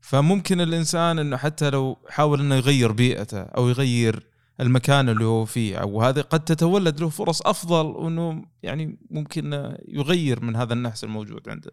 [0.00, 4.14] فممكن الإنسان إنه حتى لو حاول إنه يغير بيئته أو يغير
[4.60, 10.36] المكان اللي هو فيه أو هذه قد تتولد له فرص أفضل وانه يعني ممكن يغير
[10.42, 11.70] من هذا النحس الموجود عنده.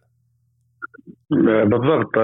[1.69, 2.17] بالضبط.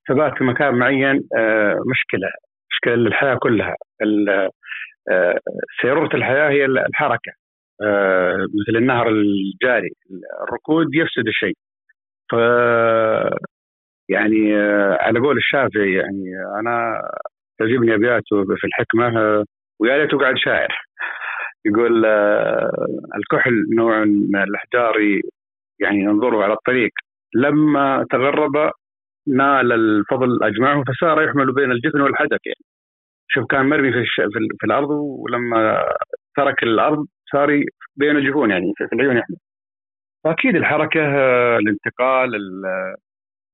[0.00, 2.49] الثبات في مكان معين آه، مشكلة.
[2.72, 3.76] مشكله للحياة كلها.
[5.10, 5.38] آه،
[5.82, 7.32] سيرورة الحياة هي الحركة.
[7.82, 9.90] آه، مثل النهر الجاري.
[10.48, 11.54] الركود يفسد الشيء.
[12.30, 12.34] ف
[14.08, 14.56] يعني
[15.00, 16.24] على قول الشافعي يعني
[16.60, 17.02] أنا
[17.58, 19.44] تعجبني أبياته في الحكمة
[19.80, 20.68] ويا ليته قاعد شاعر.
[21.66, 22.06] يقول
[23.16, 24.94] الكحل نوع من الأحجار
[25.80, 26.90] يعني ينظره على الطريق.
[27.34, 28.70] لما تغرب
[29.28, 32.64] نال الفضل اجمعه فصار يحمل بين الجفن والحدث يعني.
[33.28, 34.04] شوف كان مرمي في,
[34.58, 35.84] في الأرض ولما
[36.36, 37.64] ترك الأرض صار
[37.96, 39.36] بين الجفون يعني في العيون يحمل
[40.24, 41.00] فأكيد الحركة
[41.58, 42.30] الانتقال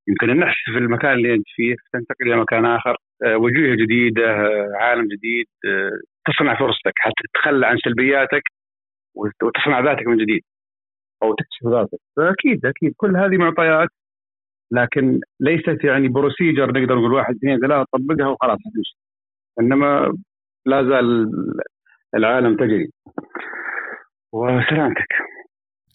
[0.08, 2.96] يمكن النحس في المكان اللي أنت فيه تنتقل إلى مكان آخر.
[3.26, 4.28] وجوه جديدة
[4.80, 5.46] عالم جديد
[6.26, 8.42] تصنع فرصتك حتى تتخلى عن سلبياتك
[9.14, 10.42] وتصنع ذاتك من جديد.
[11.22, 11.98] أو تكتشف ذاتك.
[12.16, 12.92] فأكيد أكيد.
[12.96, 13.88] كل هذه معطيات
[14.70, 18.58] لكن ليست يعني بروسيجر نقدر نقول واحد اثنين ثلاثة طبقها وخلاص.
[19.60, 20.18] إنما
[20.66, 21.30] لا زال
[22.14, 22.90] العالم تجري.
[24.32, 25.08] وسلامتك.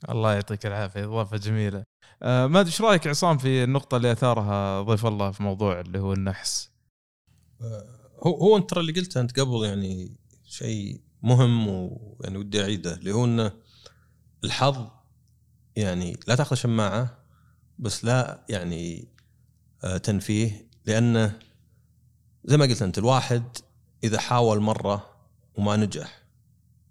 [0.10, 1.84] الله يعطيك العافية إضافة جميلة.
[2.24, 6.00] آه ما ادري إيش رأيك عصام في النقطة اللي أثارها ضيف الله في موضوع اللي
[6.00, 6.72] هو النحس؟
[7.62, 12.94] آه هو هو أنت ترى اللي قلته أنت قبل يعني شيء مهم ويعني ودي أعيده
[12.94, 13.52] اللي هو انه
[14.44, 14.88] الحظ
[15.78, 17.21] يعني لا تأخذ شماعة
[17.82, 19.08] بس لا يعني
[19.84, 21.40] آه، تنفيه لأنه
[22.46, 23.44] زي ما قلت أنت الواحد
[24.04, 25.10] إذا حاول مرة
[25.56, 26.24] وما نجح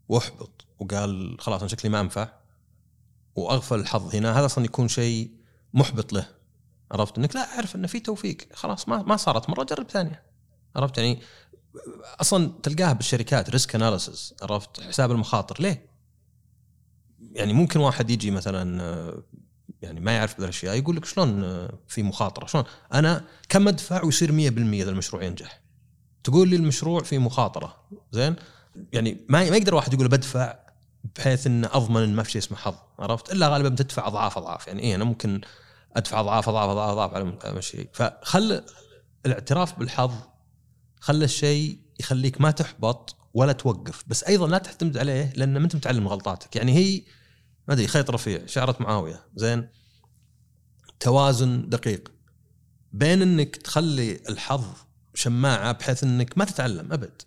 [0.09, 2.33] وأحبط وقال خلاص أنا شكلي ما أنفع
[3.37, 5.31] وأغفل الحظ هنا هذا أصلا يكون شيء
[5.75, 6.29] محبط له.
[6.91, 8.39] عرفت؟ إنك لا أعرف إنه في توفيق.
[8.55, 10.23] خلاص ما ما صارت مرة جرب ثانية.
[10.77, 11.21] عرفت؟ يعني
[12.21, 15.63] أصلا تلقاها بالشركات risk analysis عرفت؟ حساب المخاطر.
[15.63, 15.91] ليه؟
[17.33, 19.23] يعني ممكن واحد يجي مثلا آه،
[19.83, 22.65] يعني ما يعرف بالاشياء يقول لك شلون آه، في مخاطرة شلون؟
[22.95, 25.61] أنا كم ادفع ويصير 100% اذا المشروع ينجح؟
[26.25, 27.77] تقول لي المشروع في مخاطرة
[28.13, 28.37] زين؟
[28.93, 30.55] يعني ما ما يقدر واحد يقول بدفع
[31.17, 34.67] بحيث ان أضمن إن ما في شيء اسمه حظ عرفت؟ إلا غالبا بتدفع أضعاف أضعاف
[34.67, 35.41] يعني إيه أنا ممكن
[35.97, 38.65] أدفع أضعاف أضعاف أضعاف, أضعاف على الشيء فخل
[39.27, 40.13] الاعتراف بالحظ
[41.01, 45.77] خلى الشيء يخليك ما تحبط ولا توقف بس أيضا لا تعتمد عليه لأن ما أنت
[45.77, 46.57] متعلم غلطاتك.
[46.57, 47.03] يعني هي
[47.71, 49.21] ما أدري خيط رفيع شعرة معاوية.
[49.35, 49.69] زين؟
[51.01, 52.13] توازن دقيق.
[52.93, 54.65] بين إنك تخلي الحظ
[55.15, 57.23] شماعة بحيث إنك ما تتعلم أبد.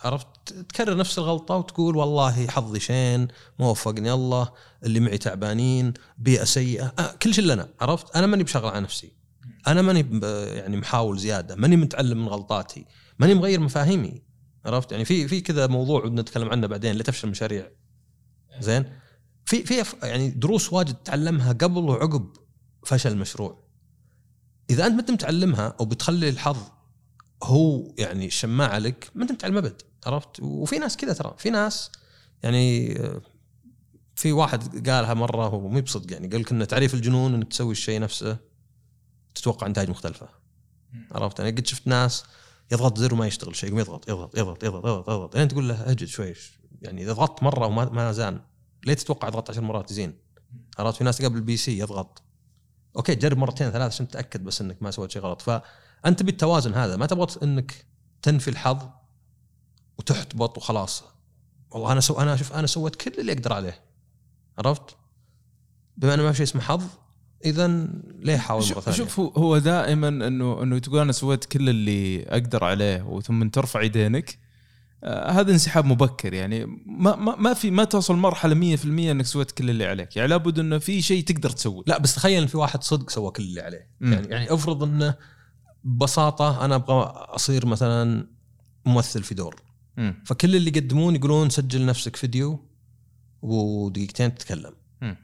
[0.00, 4.52] عرفت؟ تكرر نفس الغلطة وتقول والله حظي شين ما وفقني الله
[4.84, 6.92] اللي معي تعبانين بيئة سيئة.
[6.98, 9.12] آه كل شيء لنا عرفت؟ أنا ماني بشغل على نفسي.
[9.66, 12.86] أنا ماني يعني محاول زيادة ماني متعلم من غلطاتي
[13.18, 14.22] ماني مغير مفاهيمي.
[14.64, 17.70] عرفت؟ يعني في في كذا موضوع نتكلم عنه بعدين لتفشل المشاريع.
[18.60, 19.03] زين؟
[19.62, 22.36] في في يعني دروس واجد تتعلمها قبل وعقب
[22.86, 23.64] فشل المشروع
[24.70, 26.58] اذا انت ما انت متعلمها أو بتخلي الحظ
[27.42, 31.90] هو يعني الشماعه لك ما انت متعلم ابد عرفت وفي ناس كذا ترى في ناس
[32.42, 32.98] يعني
[34.16, 37.72] في واحد قالها مره هو مو بصدق يعني قال لك ان تعريف الجنون انك تسوي
[37.72, 38.36] الشيء نفسه
[39.34, 40.28] تتوقع نتائج مختلفه
[41.12, 42.24] عرفت يعني قد شفت ناس
[42.72, 45.90] يضغط زر وما يشتغل شيء يقوم يضغط يضغط يضغط يضغط يضغط يضغط لين تقول له
[45.90, 46.34] اهجد شوي
[46.82, 48.40] يعني اذا ضغطت مره وما ما زان
[48.86, 50.14] ليه تتوقع أضغط عشر مرات زين.
[50.78, 52.22] عرفت؟ في ناس قبل ال PC يضغط.
[52.96, 55.42] أوكي جرب مرتين ثلاث عشان تتأكد بس إنك ما سويت شيء غلط.
[55.42, 57.86] فأنت بالتوازن هذا ما تبغى إنك
[58.22, 58.88] تنفي الحظ
[59.98, 61.04] وتحبط وخلاص.
[61.70, 63.80] والله أنا so أنا شوف أنا سويت كل اللي أقدر عليه.
[64.58, 64.96] عرفت؟
[65.96, 66.84] بما إنه ما في شيء اسمه حظ
[67.44, 72.22] اذا ليه حاول مرة ثانية؟ شوف هو دائما إنه إنه تقول أنا سويت كل اللي
[72.22, 74.38] أقدر عليه وثم ترفع يدينك.
[75.06, 76.66] هذا انسحاب مبكر يعني.
[76.86, 80.16] ما ما, ما في ما توصل مرحلة 100% إنك سويت كل اللي عليك.
[80.16, 83.30] يعني لابد إنه في شيء تقدر تسوي لا بس تخيل ان في واحد صدق سوى
[83.30, 83.90] كل اللي عليه.
[84.00, 84.12] م.
[84.12, 85.14] يعني يعني افرض إنه
[85.84, 88.26] ببساطة أنا أبغى أصير مثلا
[88.86, 89.62] ممثل في دور.
[89.96, 90.12] م.
[90.24, 92.68] فكل اللي يقدمون يقولون سجل نفسك فيديو
[93.42, 94.72] ودقيقتين تتكلم.
[95.02, 95.14] م.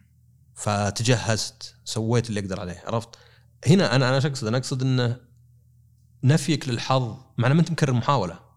[0.54, 3.08] فتجهزت سويت اللي أقدر عليه عرفت؟
[3.66, 5.16] هنا أنا أنا إيش اقصد أنا أقصد إنه
[6.24, 8.49] نفيك للحظ معناه ما أنت مكرر محاولة.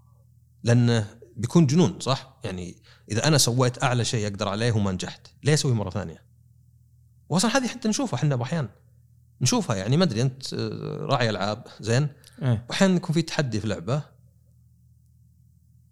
[0.63, 2.75] لأنه بيكون جنون صح؟ يعني
[3.11, 6.23] إذا أنا سويت أعلى شيء أقدر عليه وما نجحت، ليه أسوي مرة ثانية؟
[7.29, 8.69] واصلا هذه حتى نشوفها إحنا أحيانا
[9.41, 12.07] نشوفها يعني ما أدري أنت آه، راعي ألعاب زين؟
[12.41, 12.65] إيه.
[12.71, 14.01] أحيانا يكون في تحدي في لعبة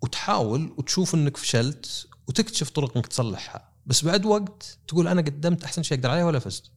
[0.01, 5.83] وتحاول وتشوف إنك فشلت وتكتشف طرق إنك تصلحها، بس بعد وقت تقول أنا قدمت أحسن
[5.83, 6.71] شيء أقدر عليه ولا فزت.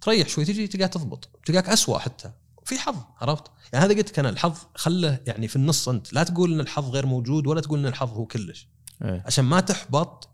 [0.00, 2.32] تريح شوي تجي تلقاها تضبط، تلقاك اسوء حتى
[2.70, 6.12] في حظ عرفت؟ يعني هذا قلت لك أنا الحظ خله يعني في النص أنت.
[6.12, 8.68] لا تقول إن الحظ غير موجود ولا تقول إن الحظ هو كلش.
[9.02, 9.22] إيه.
[9.26, 10.28] عشان ما تحبط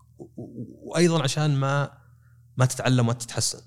[0.82, 1.98] وأيضا عشان ما
[2.56, 3.60] ما تتعلم وما تتحسن.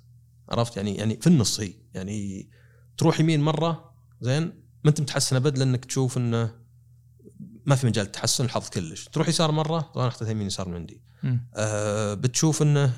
[0.50, 1.74] عرفت؟ يعني يعني في النص هي.
[1.94, 2.50] يعني
[2.98, 4.44] تروح يمين مرة زين؟
[4.84, 6.56] ما أنت متحسن أبد لأنك تشوف إنه
[7.66, 9.08] ما في مجال تحسن الحظ كلش.
[9.08, 11.02] تروح يسار مرة طبعا أخذت يمين يسار من عندي.
[11.56, 12.94] أه بتشوف إنه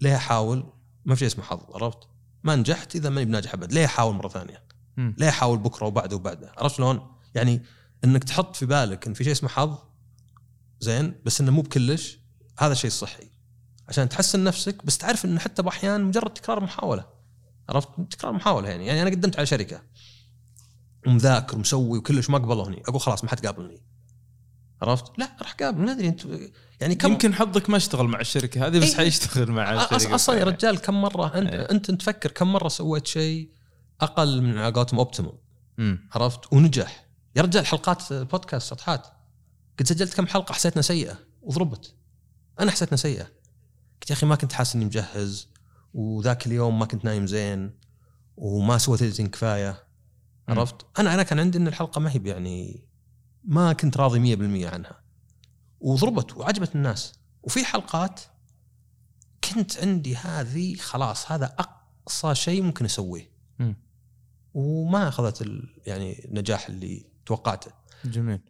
[0.00, 0.72] ليه أحاول؟
[1.04, 1.98] ما في شيء اسمه حظ عرفت؟
[2.44, 3.72] ما نجحت إذا ماني بناجح أبد.
[3.72, 4.69] ليه أحاول مرة ثانية.
[4.96, 6.52] ليه احاول بكرة وبعده وبعده.
[6.58, 7.00] عرفت شلون؟
[7.34, 7.62] يعني
[8.04, 9.78] إنك تحط في بالك إن في شيء اسمه حظ
[10.80, 12.18] زين بس إنه مو بكلش
[12.58, 13.30] هذا شيء صحي.
[13.88, 17.06] عشان تحسن نفسك بس تعرف إنه حتى بأحيان مجرد تكرار محاولة.
[17.68, 18.86] عرفت؟ تكرار محاولة يعني.
[18.86, 19.82] يعني أنا قدمت على شركة.
[21.06, 23.82] ومذاكر ومسوي وكلش ما قبلوني أقول خلاص ما حتقابلني
[24.82, 26.22] عرفت؟ لا راح قابل ما أدري أنت
[26.80, 28.96] يعني كم يمكن حظك ما اشتغل مع الشركة هذه بس إيه.
[28.96, 30.14] حيشتغل مع الشركة.
[30.14, 31.70] أصلا يا رجال كم مرة؟ أنت إيه.
[31.70, 33.50] أنت تفكر كم مرة سويت شيء
[34.00, 35.32] أقل من على قولتهم optimal
[35.78, 36.08] مم.
[36.12, 37.06] عرفت؟ ونجح.
[37.36, 39.06] يا رجال حلقات بودكاست سطحات
[39.78, 41.18] قد سجلت كم حلقة حسيتنا سيئة.
[41.42, 41.94] وضربت.
[42.60, 43.24] أنا حسيتنا سيئة.
[44.00, 45.48] قلت يا أخي ما كنت حاسس إني مجهز.
[45.94, 47.78] وذاك اليوم ما كنت نايم زين.
[48.36, 49.84] وما سويت editing كفاية.
[50.48, 52.84] عرفت؟ أنا أنا كان عندي إن الحلقة ما هي يعني
[53.44, 55.02] ما كنت راضي 100% عنها.
[55.80, 57.12] وضربت وعجبت الناس.
[57.42, 58.20] وفي حلقات
[59.44, 63.30] كنت عندي هذه خلاص هذا أقصى شيء ممكن أسويه.
[64.54, 65.48] وما أخذت
[65.86, 67.70] يعني النجاح اللي توقعته.
[68.04, 68.40] جميل.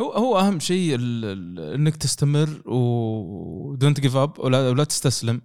[0.00, 5.42] هو هو أهم شيء إنك تستمر و don't give up ولا ولا تستسلم.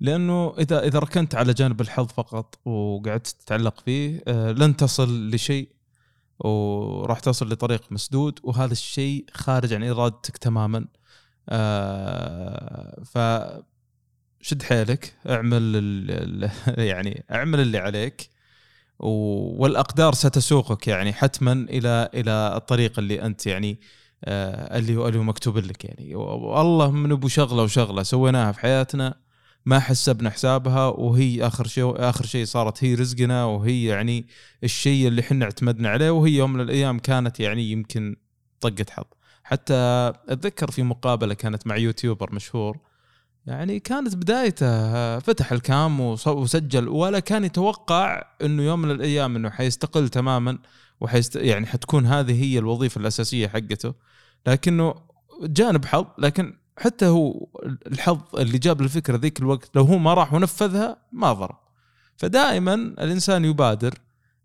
[0.00, 5.68] لأنه إذا إذا ركنت على جانب الحظ فقط وقعدت تتعلق فيه آه، لن تصل لشيء
[6.38, 10.86] وراح تصل لطريق مسدود وهذا الشيء خارج عن إرادتك تماما.
[11.48, 13.18] آه، ف
[14.40, 18.35] شد حيلك اعمل يعني اعمل اللي عليك.
[18.98, 23.80] والأقدار ستسوقك يعني حتما إلى إلى الطريق اللي أنت يعني
[24.24, 26.14] آه، اللي هو اللي مكتوب لك يعني.
[26.14, 29.14] والله من أبو شغلة وشغلة سويناها في حياتنا
[29.66, 34.26] ما حسبنا حسابها وهي آخر شيء آخر شيء صارت هي رزقنا وهي يعني
[34.64, 38.16] الشيء اللي إحنا اعتمدنا عليه وهي يوم من الأيام كانت يعني يمكن
[38.60, 39.04] طقة حظ.
[39.44, 39.74] حتى
[40.28, 42.78] أتذكر في مقابلة كانت مع يوتيوبر مشهور
[43.46, 50.08] يعني كانت بدايته فتح الكام وسجل ولا كان يتوقع إنه يوم من الأيام إنه حيستقل
[50.08, 50.58] تماما
[51.00, 53.94] وحيست يعني حتكون هذه هي الوظيفة الأساسية حقته.
[54.46, 54.94] لكنه
[55.42, 57.46] جانب حظ لكن حتى هو
[57.86, 61.56] الحظ اللي جاب الفكرة ذيك الوقت لو هو ما راح ونفذها ما ضرب
[62.16, 63.94] فدائما الإنسان يبادر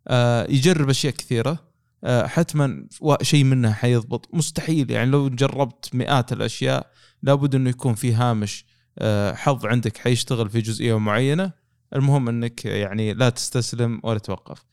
[0.08, 1.60] آه، يجرب أشياء كثيرة
[2.04, 2.88] آه، حتما
[3.22, 4.30] شيء منها حيضبط.
[4.34, 6.88] مستحيل يعني لو جربت مئات الأشياء
[7.24, 8.66] لابد إنه يكون في هامش.
[9.36, 11.52] حظ عندك حيشتغل في جزئية معينة.
[11.96, 14.66] المهم إنك يعني لا تستسلم ولا توقف.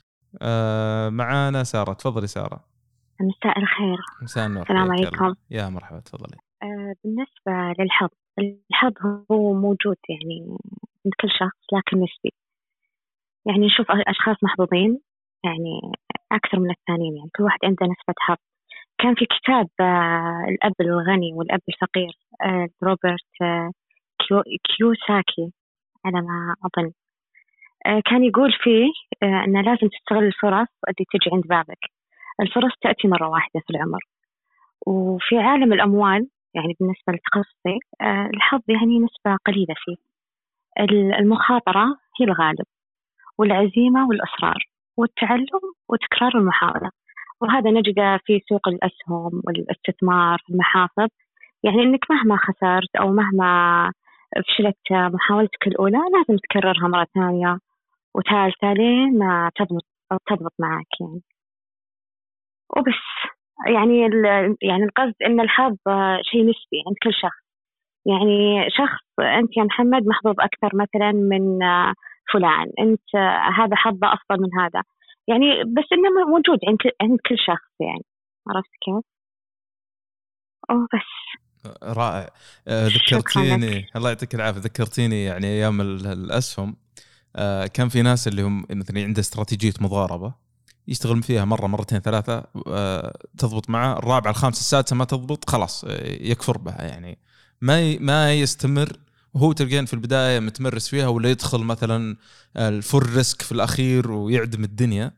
[0.42, 1.92] آه، معانا سارة.
[1.92, 2.64] تفضلي سارة.
[3.20, 3.98] مساء الخير.
[4.22, 4.62] مساء النور.
[4.62, 5.34] السلام عليكم.
[5.50, 6.00] يا مرحبا.
[6.00, 6.36] تفضلي.
[6.62, 10.58] آه، بالنسبة للحظ الحظ هو موجود يعني
[11.04, 12.32] عند كل شخص لكن نسبي.
[13.46, 15.00] يعني نشوف أشخاص محظوظين
[15.44, 15.92] يعني
[16.32, 17.16] أكثر من الثانيين.
[17.16, 18.36] يعني كل واحد عنده نسبة حظ.
[19.00, 23.70] كان في كتاب آه، الأب الغني والأب الفقير آه، روبرت آه،
[24.28, 24.42] كيو
[24.76, 25.52] كيوساكي
[26.04, 26.92] على ما أظن.
[27.86, 28.86] آه، كان يقول فيه
[29.22, 31.78] آه، أنه لازم تستغل الفرص اللي تجي عند بابك
[32.40, 34.00] الفرص تأتي مرة واحدة في العمر.
[34.86, 39.96] وفي عالم الأموال يعني بالنسبة لتخصصي آه، الحظ يعني نسبة قليلة فيه.
[40.80, 41.84] ال- المخاطرة
[42.20, 42.66] هي الغالب
[43.38, 44.58] والعزيمة والإصرار
[44.96, 46.90] والتعلم وتكرار المحاولة.
[47.40, 51.08] وهذا نجده في سوق الأسهم والاستثمار في المحافظ.
[51.62, 53.92] يعني أنك مهما خسرت أو مهما
[54.36, 57.58] فشلت محاولتك الأولى لازم تكررها مرة ثانية
[58.14, 59.84] وثالثة لين ما تضبط
[60.28, 61.22] تضبط معك يعني.
[62.76, 63.04] وبس.
[63.66, 64.00] يعني
[64.62, 65.76] يعني القصد إن الحظ
[66.30, 67.48] شيء نسبي عند كل شخص.
[68.06, 71.58] يعني شخص أنت يا محمد محظوظ أكثر مثلا من
[72.32, 72.72] فلان.
[72.80, 73.16] أنت
[73.58, 74.82] هذا حظه أفضل من هذا.
[75.28, 78.04] يعني بس إنه موجود عند عند كل شخص يعني.
[78.48, 79.04] عرفت كيف؟
[80.70, 81.47] وبس.
[81.82, 82.30] رائع.
[82.68, 83.86] آه، ذكرتيني.
[83.96, 84.60] الله يعطيك العافية.
[84.60, 86.76] ذكرتيني يعني أيام ال- الأسهم.
[87.36, 90.34] آه، كان في ناس اللي هم مثلا عنده استراتيجية مضاربة
[90.88, 95.84] يشتغل فيها مرة مرتين ثلاثة آه، تضبط معه الرابعة الخامسة السادسة ما تضبط خلاص
[96.20, 97.18] يكفر بها يعني.
[97.60, 98.92] ما ما يستمر.
[99.34, 102.16] وهو تلقين في البداية متمرس فيها ولا يدخل مثلا
[102.56, 105.12] الفول ريسك في الأخير ويعدم الدنيا.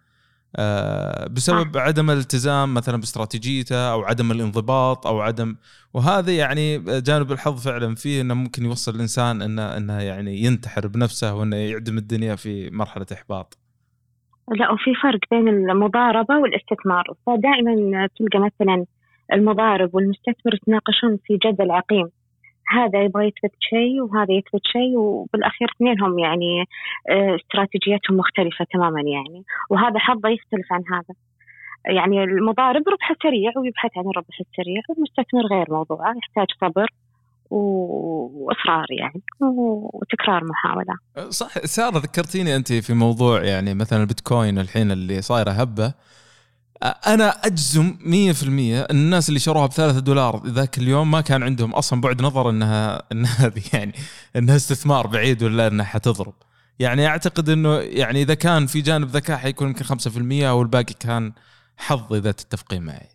[0.57, 5.57] آه، بسبب عدم الالتزام مثلا باستراتيجيته أو عدم الانضباط أو عدم
[5.95, 11.35] وهذا يعني جانب الحظ فعلا فيه إنه ممكن يوصل الإنسان إنه إنه يعني ينتحر بنفسه
[11.35, 13.59] وإنه يعدم الدنيا في مرحلة إحباط.
[14.49, 17.05] لا وفي فرق بين المضاربة والاستثمار.
[17.27, 18.87] فدائما تلقى مثلا
[19.33, 22.11] المضارب والمستثمر يتناقشون في جدل عقيم
[22.71, 26.65] هذا يبغى يثبت شيء وهذا يثبت شيء وبالأخير اثنينهم يعني
[27.11, 29.45] آه، استراتيجيتهم مختلفة تماما يعني.
[29.71, 31.15] وهذا حظه يختلف عن هذا.
[31.87, 36.87] يعني المضارب ربحه سريع ويبحث عن الربح السريع والمستثمر غير موضوعه يحتاج صبر
[37.51, 39.23] وإصرار يعني
[39.93, 40.95] وتكرار محاولة.
[41.29, 45.95] صح سارة ذكرتيني أنت في موضوع يعني مثلا البيتكوين الحين اللي صايرة هبة.
[46.83, 52.23] أنا أجزم 100% الناس اللي شروها بثلاثة دولار ذاك اليوم ما كان عندهم أصلا بعد
[52.23, 53.93] نظر إنها إنها يعني
[54.37, 56.35] إنها استثمار بعيد ولا إنها حتضرب.
[56.79, 61.33] يعني أعتقد إنه يعني إذا كان في جانب ذكاء حيكون يمكن 5% أو الباقي كان
[61.77, 63.09] حظ إذا تتفقين معي.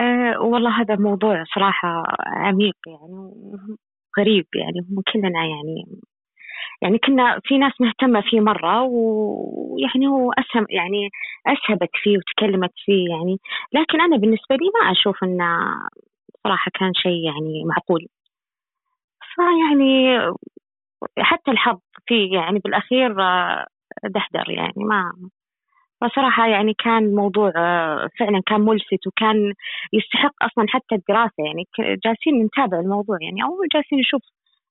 [0.00, 3.32] أه والله هذا موضوع صراحة عميق يعني
[4.18, 6.00] غريب يعني كلنا يعني
[6.82, 11.08] يعني كنا في ناس مهتمة فيه مرة ويعني هو أسهم يعني
[11.46, 13.38] أسهبت فيه وتكلمت فيه يعني.
[13.72, 15.74] لكن أنا بالنسبة لي ما أشوف إنه
[16.44, 18.06] صراحة كان شيء يعني معقول.
[19.34, 20.18] فيعني
[21.18, 23.14] حتى الحظ فيه يعني بالأخير
[24.04, 25.12] دحدر يعني ما
[26.02, 27.52] فصراحة يعني كان الموضوع
[28.20, 29.54] فعلا كان ملفت وكان
[29.92, 31.64] يستحق أصلا حتى الدراسة يعني
[32.06, 34.22] جالسين نتابع الموضوع يعني أو جالسين نشوف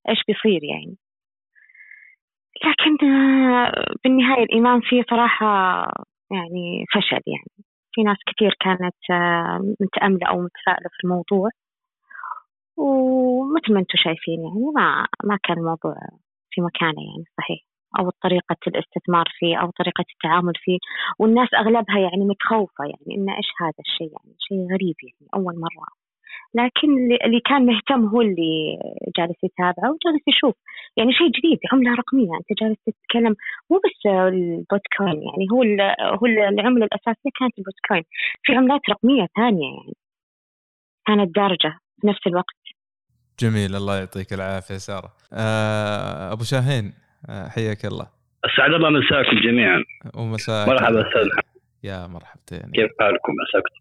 [0.09, 0.97] إيش بيصير يعني.
[2.65, 3.71] لكن آه،
[4.03, 5.45] بالنهاية الإيمان فيه صراحة
[6.31, 7.51] يعني فشل يعني.
[7.93, 11.49] في ناس كثير كانت آه، متأملة أو متفائلة في الموضوع.
[12.77, 15.95] ومثل ما أنتم شايفين يعني ما ما كان الموضوع
[16.51, 17.59] في مكانه يعني صحيح.
[17.99, 20.77] أو طريقة الاستثمار فيه أو طريقة التعامل فيه.
[21.19, 25.87] والناس أغلبها يعني متخوفة يعني إن إيش هذا الشيء يعني شيء غريب يعني أول مرة.
[26.53, 26.89] لكن
[27.25, 28.77] اللي كان مهتم هو اللي
[29.17, 30.55] جالس يتابعه وجالس يشوف.
[30.97, 32.37] يعني شيء جديد عملة رقمية.
[32.39, 33.35] أنت جالس تتكلم
[33.71, 35.63] مو بس البتكوين يعني هو
[36.17, 38.03] هو العملة الأساسية كانت البتكوين.
[38.43, 39.93] في عملات رقمية ثانية يعني.
[41.07, 42.59] كانت دارجة في نفس الوقت.
[43.39, 45.11] جميل الله يعطيك العافية سارة.
[45.33, 46.93] آه أبو شاهين
[47.29, 48.07] آه حياك الله.
[48.45, 49.83] أسعد الله مساكم جميعا.
[50.17, 51.27] ومساك مرحبا أستاذ.
[51.83, 52.71] يا مرحبتين.
[52.71, 53.78] كيف حالكم؟ مساكم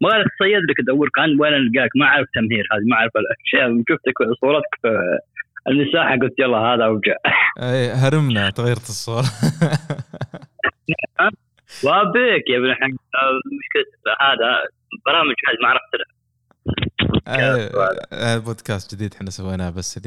[0.00, 3.82] ما لك تصيد لك ادور كان وين القاك ما أعرف تمهير هذه ما أعرف الأشياء.
[3.88, 5.18] شفتك صورتك في
[5.68, 7.16] المساحة قلت يلا هذا أوجع.
[7.58, 9.22] اي هرمنا تغيرت الصور
[11.84, 12.96] وابيك يا ابن الحين
[14.20, 14.50] هذا
[15.06, 16.08] برامج هذه ما عرفت لها
[18.38, 19.98] بودكاست جديد إحنا سويناه بس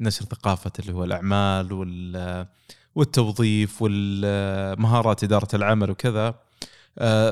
[0.00, 2.46] لنشر ثقافة اللي هو الأعمال وال
[2.94, 6.26] والتوظيف والمهارات إدارة العمل وكذا.
[6.26, 6.34] آه،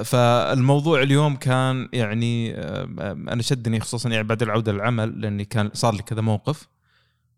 [0.04, 5.94] فالموضوع اليوم كان يعني آه، أنا شدني خصوصا يعني بعد العودة للعمل لأني كان صار
[5.94, 6.68] لي كذا موقف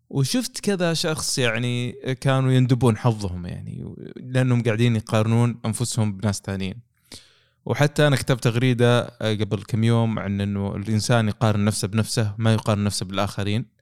[0.09, 6.75] وشفت كذا شخص يعني كانوا يندبون حظهم يعني لأنهم قاعدين يقارنون أنفسهم بناس ثانيين
[7.65, 12.53] وحتى أنا كتبت تغريدة آه، قبل كم يوم عن إنه الإنسان يقارن نفسه بنفسه ما
[12.53, 13.74] يقارن نفسه بالآخرين.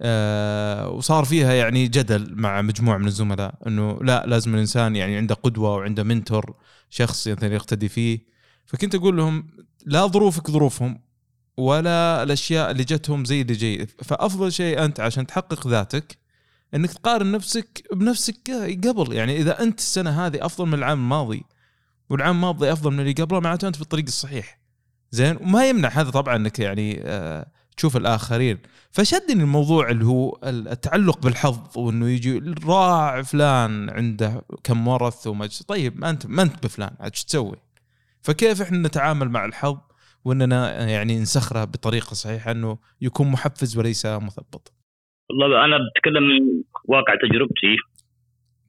[0.00, 5.34] آه وصار فيها يعني جدل مع مجموعة من الزملاء إنه لا لازم الإنسان يعني عنده
[5.34, 6.54] قدوة وعنده منتور
[6.90, 8.26] شخص مثلا يقتدي فيه.
[8.66, 9.46] فكنت أقول لهم
[9.86, 11.00] لا ظروفك ظروفهم
[11.56, 13.86] ولا الأشياء اللي جتهم زي اللي جاي.
[13.86, 16.18] فأفضل شيء أنت عشان تحقق ذاتك
[16.74, 18.50] إنك تقارن نفسك بنفسك
[18.86, 19.12] قبل.
[19.12, 21.44] يعني إذا أنت السنة هذه أفضل من العام الماضي
[22.10, 24.58] والعام الماضي أفضل من اللي قبله معناته أنت في الطريق الصحيح.
[25.10, 28.58] زين؟ وما يمنع هذا طبعا إنك يعني آه تشوف الآخرين
[28.90, 36.00] فشدني الموضوع اللي هو التعلق بالحظ وإنه يجي راع فلان عنده كم ورث وما طيب
[36.00, 37.56] ما انت ما أنت بفلان عاد إيش تسوي؟
[38.22, 39.78] فكيف إحنا نتعامل مع الحظ
[40.24, 44.72] وإننا يعني نسخره بطريقة صحيحة إنه يكون محفز وليس مثبط.
[45.30, 47.76] والله أنا بتكلم من واقع تجربتي.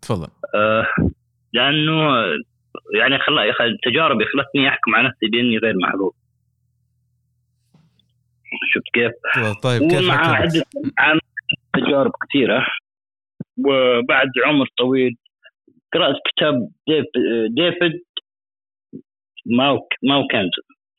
[0.01, 0.27] تفضل.
[0.55, 0.85] آه
[1.53, 1.95] لأنه
[2.99, 3.77] يعني خل...
[3.85, 6.11] تجاربي خلتني أحكم على نفسي بإني غير محظوظ.
[8.73, 9.11] شفت كيف؟
[9.63, 10.63] طيب كيف ومع عدة
[10.97, 11.19] عام
[11.73, 12.67] تجارب كثيرة
[13.67, 15.15] وبعد عمر طويل
[15.93, 16.69] قرأت كتاب
[17.49, 18.03] ديفيد
[19.45, 20.51] ماوك ماوكنز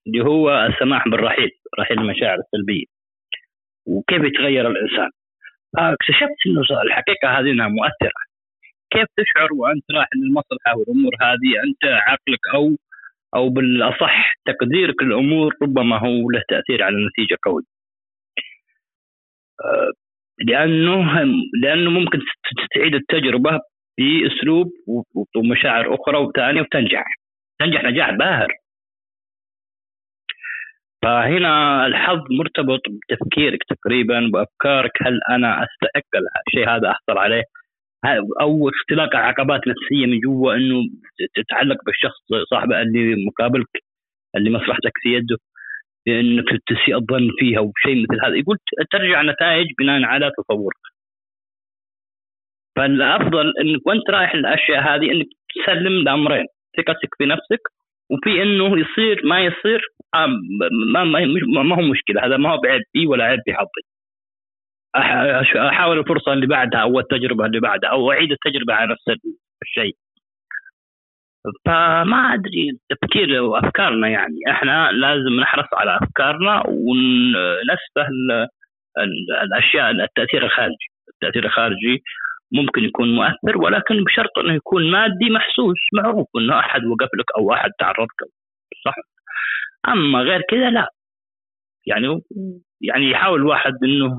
[0.06, 2.84] اللي هو السماح بالرحيل رحيل المشاعر السلبية.
[3.86, 5.10] وكيف يتغير الإنسان.
[5.78, 8.20] اكتشفت إنه الحقيقة هذه إنها مؤثرة.
[8.90, 12.76] كيف تشعر وأنت رايح للمصلحة والأمور هذه؟ أنت عقلك أو
[13.36, 17.62] أو بالأصح تقديرك للامور ربما هو له تأثير على النتيجه قوي.
[19.64, 19.92] آه،
[20.46, 21.24] لأنه
[21.62, 22.20] لأنه ممكن
[22.74, 23.60] تعيد التجربة
[23.98, 24.66] بأسلوب
[25.36, 27.04] ومشاعر أخرى وثانيه وتنجح.
[27.60, 28.48] تنجح نجاح باهر.
[31.02, 36.08] فهنا الحظ مرتبط بتفكيرك تقريبا بأفكارك هل أنا أستحق
[36.48, 37.42] الشيء هذا أحصل عليه
[38.40, 40.82] أو اختلاق عقبات نفسية من جوا إنه
[41.34, 42.20] تتعلق بالشخص
[42.50, 43.68] صاحبه اللي مقابلك
[44.36, 45.36] اللي مصلحتك في يده
[46.08, 48.36] إنك تسيء الظن فيها وشيء مثل هذا.
[48.36, 48.56] يقول
[48.90, 50.76] ترجع نتائج بناء على تصورك
[52.76, 56.46] فالأفضل إنك وأنت رايح الاشياء هذه إنك تسلم الأمرين.
[56.76, 57.60] ثقتك في نفسك
[58.10, 59.80] وفي إنه يصير ما يصير
[60.14, 60.26] آه،
[60.92, 62.26] ما ما, ما هو مشكلة.
[62.26, 63.82] هذا ما هو بعيب فيه ولا عيب في حظي
[64.96, 69.20] أحاول الفرصة اللي بعدها أو التجربة اللي بعدها أو أعيد التجربة على نفس
[69.62, 69.96] الشيء.
[71.66, 74.36] فما أدري تفكير وافكارنا يعني.
[74.50, 78.08] إحنا لازم نحرص على أفكارنا ونسبه
[79.42, 80.86] الأشياء التأثير الخارجي.
[81.14, 82.02] التأثير الخارجي
[82.52, 87.52] ممكن يكون مؤثر ولكن بشرط إنه يكون مادي محسوس معروف إنه أحد وقف لك أو
[87.52, 88.30] أحد تعرض لك
[88.84, 88.94] صح؟
[89.88, 90.88] أما غير كذا لا.
[91.86, 92.20] يعني
[92.80, 94.18] يعني يحاول الواحد إنه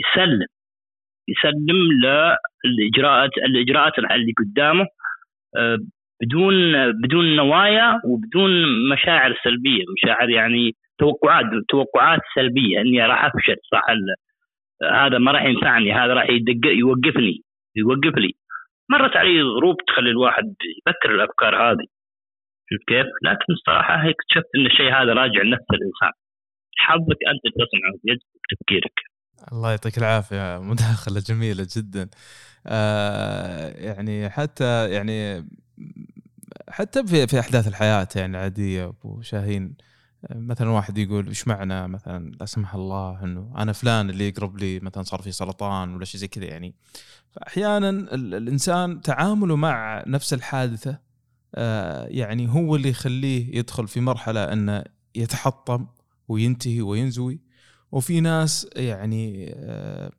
[0.00, 0.46] يسلم.
[1.28, 1.88] يسلم
[2.64, 4.86] للاجراءات الإجراءات اللي قدامه
[5.56, 5.78] آه،
[6.22, 6.54] بدون
[6.92, 8.50] بدون نوايا وبدون
[8.92, 9.84] مشاعر سلبية.
[9.96, 12.80] مشاعر يعني توقعات توقعات سلبية.
[12.80, 13.84] إني راح أفشل صح
[14.92, 16.26] هذا ما راح ينفعني هذا راح
[16.64, 17.42] يوقفني
[17.76, 18.32] يوقف لي
[18.90, 21.86] مرت علي ظروف تخلي الواحد يفكر الأفكار هذه.
[22.70, 26.12] شفت كيف؟ لكن الصراحة هيك اكتشفت إن الشيء هذا راجع لنفس الإنسان.
[26.78, 29.09] حظك أنت تصنعه بيدك تفكيرك
[29.52, 32.08] الله يعطيك العافية مداخلة جميلة جدا.
[32.66, 35.48] آه يعني حتى يعني
[36.68, 39.74] حتى في في أحداث الحياة يعني العادية أبو شاهين
[40.30, 44.80] مثلا واحد يقول إيش معنى مثلا لا سمح الله إنه أنا فلان اللي يقرب لي
[44.80, 46.74] مثلا صار في سرطان ولا شيء زي كذا يعني.
[47.30, 50.98] فاحيانا الإنسان تعامله مع نفس الحادثة
[51.54, 54.84] آه يعني هو اللي يخليه يدخل في مرحلة إنه
[55.14, 55.86] يتحطم
[56.28, 57.40] وينتهي وينزوي.
[57.92, 60.10] وفي ناس يعني آه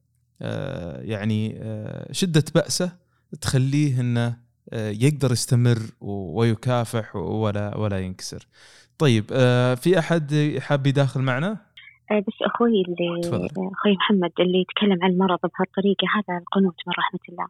[0.42, 2.92] آه يعني آه شدة بأسة
[3.42, 4.38] تخليه إنه
[4.74, 8.48] يقدر يستمر ويكافح ولا ولا ينكسر.
[8.98, 9.26] طيب
[9.76, 11.58] في أحد حاب يداخل معنا؟
[12.12, 13.22] بس أخوي اللي
[13.72, 17.48] أخوي محمد اللي يتكلم عن المرض بهالطريقة هذا القنوت من رحمة الله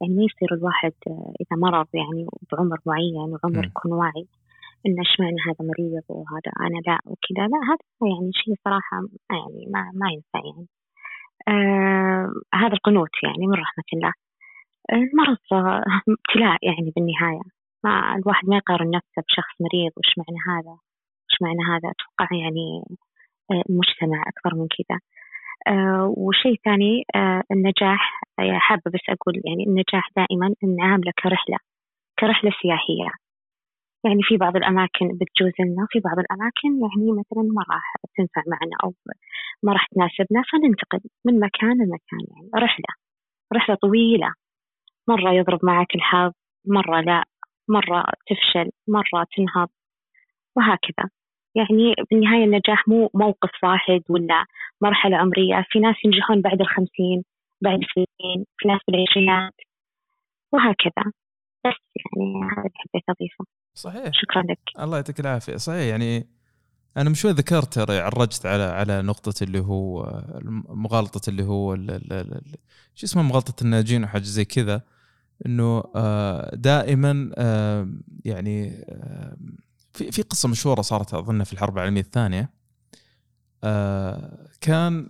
[0.00, 0.92] يعني ما يصير الواحد
[1.40, 4.26] إذا مرض يعني بعمر معين وعمر يكون واعي
[4.86, 8.96] انه إيش معنى هذا مريض وهذا أنا لا وكذا لا هذا يعني شيء صراحة
[9.30, 10.66] يعني ما ما ينفع يعني.
[11.48, 14.12] آه هذا القنوت يعني من رحمة الله.
[14.92, 15.38] المرض
[16.08, 17.42] ابتلاء يعني بالنهاية.
[17.84, 20.74] ما الواحد ما يقارن نفسه بشخص مريض وش معنى هذا؟
[21.26, 22.82] وش معنى هذا؟ أتوقع يعني
[23.50, 24.98] آه، المجتمع أكثر من كذا.
[25.66, 28.20] آه، وشيء ثاني آه، النجاح.
[28.38, 31.58] حابة بس أقول يعني النجاح دائما نعامله كرحلة
[32.18, 33.23] كرحلة سياحية.
[34.04, 38.76] يعني في بعض الأماكن بتجوز لنا وفي بعض الأماكن يعني مثلا ما راح تنفع معنا
[38.84, 38.94] أو
[39.62, 42.50] ما راح تناسبنا فننتقل من مكان لمكان يعني.
[42.56, 42.92] رحلة
[43.54, 44.32] رحلة طويلة
[45.08, 46.32] مرة يضرب معك الحظ
[46.66, 47.24] مرة لا
[47.68, 49.68] مرة تفشل مرة تنهض
[50.56, 51.10] وهكذا.
[51.56, 54.44] يعني بالنهاية النجاح مو موقف واحد ولا
[54.82, 55.64] مرحلة عمرية.
[55.70, 57.24] في ناس ينجحون بعد الخمسين
[57.62, 59.54] بعد السنين في ناس بالعشرينات
[60.52, 61.12] وهكذا.
[61.66, 63.44] بس يعني هذا اللي حبيت أضيفه.
[63.74, 64.10] صحيح.
[64.12, 64.58] شكرا لك.
[64.80, 65.56] الله يعطيك العافية.
[65.56, 66.28] صحيح يعني
[66.96, 70.22] أنا من شوي ذكرت ترى عرجت على على نقطة اللي هو
[70.68, 71.76] مغالطة اللي هو
[72.94, 74.82] شو اسمه مغالطة الناجين وحاجة زي كذا
[75.46, 77.88] إنه آه، دائما آه،
[78.24, 79.36] يعني آه،
[79.92, 82.64] في في قصة مشهورة صارت أظن في الحرب العالمية الثانية
[84.60, 85.06] كان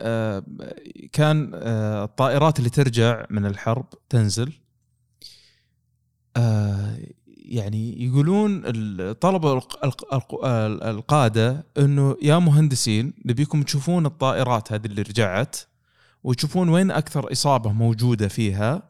[1.12, 4.52] كان الطائرات اللي ترجع من الحرب تنزل
[7.44, 8.62] يعني يقولون
[9.12, 9.60] طلبوا
[10.90, 15.56] القادة إنه يا مهندسين نبيكم تشوفون الطائرات هذه اللي رجعت
[16.24, 18.82] وتشوفون وين أكثر إصابة موجودة فيها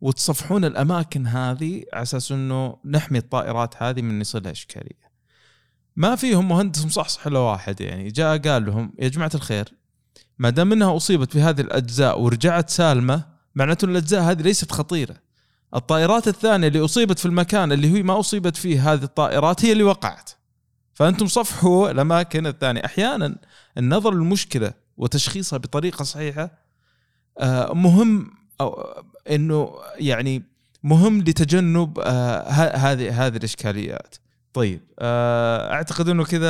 [0.00, 5.04] وتصفحون الأماكن هذه على أساس إنه نحمي الطائرات هذه من يصير إشكالية.
[5.96, 9.72] ما فيهم مهندس مصحصح إلا واحد يعني جاء قال لهم يا جماعة الخير
[10.38, 13.24] ما دام إنها أصيبت في هذه الأجزاء ورجعت سالمة
[13.54, 15.16] معناته الأجزاء هذه ليست خطيرة.
[15.74, 19.82] الطائرات الثانية اللي أصيبت في المكان اللي هي ما أصيبت فيه هذه الطائرات هي اللي
[19.82, 20.30] وقعت.
[20.94, 23.36] فأنتم صفحوا الأماكن الثانية، أحيانا
[23.78, 26.50] النظر للمشكلة وتشخيصها بطريقة صحيحة
[27.38, 30.42] آه، مهم أو إنه يعني
[30.82, 34.14] مهم لتجنب آه، هذه هذه الإشكاليات.
[34.54, 36.48] طيب آه، أعتقد إنه كذا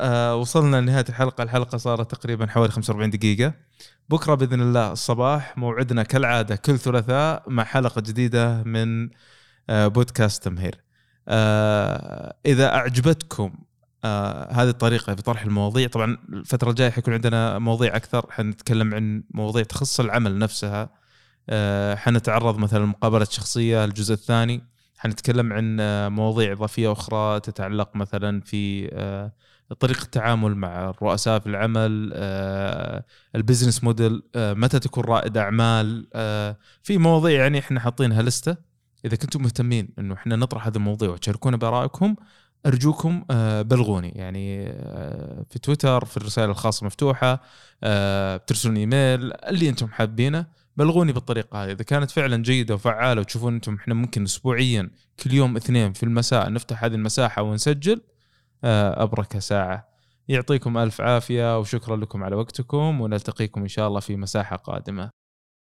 [0.00, 3.52] آه، وصلنا لنهاية الحلقة، الحلقة صارت تقريبا حوالي 45 دقيقة.
[4.08, 9.10] بكرة بإذن الله الصباح موعدنا كالعادة كل ثلاثاء مع حلقة جديدة من
[9.68, 10.80] بودكاست تمهير.
[12.46, 13.52] إذا أعجبتكم
[14.50, 19.62] هذه الطريقة في طرح المواضيع طبعا الفترة الجاية حيكون عندنا مواضيع أكثر حنتكلم عن مواضيع
[19.62, 20.90] تخص العمل نفسها
[21.48, 24.62] آه، حنتعرض مثلا لمقابلة شخصية الجزء الثاني
[24.98, 29.32] حنتكلم عن آه، مواضيع إضافية أخرى تتعلق مثلا في آه،
[29.80, 36.56] طريقة التعامل مع الرؤساء في العمل آه، ال business model متى تكون رائد أعمال آه،
[36.82, 38.56] في مواضيع يعني إحنا حاطينها لستة.
[39.04, 42.16] إذا كنتم مهتمين إنه إحنا نطرح هذه المواضيع وتشاركونا بآرائكم
[42.66, 43.24] أرجوكم
[43.62, 44.08] بلغوني.
[44.08, 44.66] يعني
[45.50, 47.42] في تويتر في الرسائل الخاصة مفتوحة
[48.36, 50.46] بترسلون إيميل اللي أنتم حابينه.
[50.76, 51.72] بلغوني بالطريقة هذه.
[51.72, 54.90] إذا كانت فعلا جيدة وفعالة وتشوفون أنتم إحنا ممكن اسبوعيا
[55.22, 58.00] كل يوم اثنين في المساء نفتح هذه المساحة ونسجل
[58.64, 59.88] آه، أبرك ساعة.
[60.28, 65.10] يعطيكم ألف عافية وشكرا لكم على وقتكم ونلتقيكم إن شاء الله في مساحة قادمة.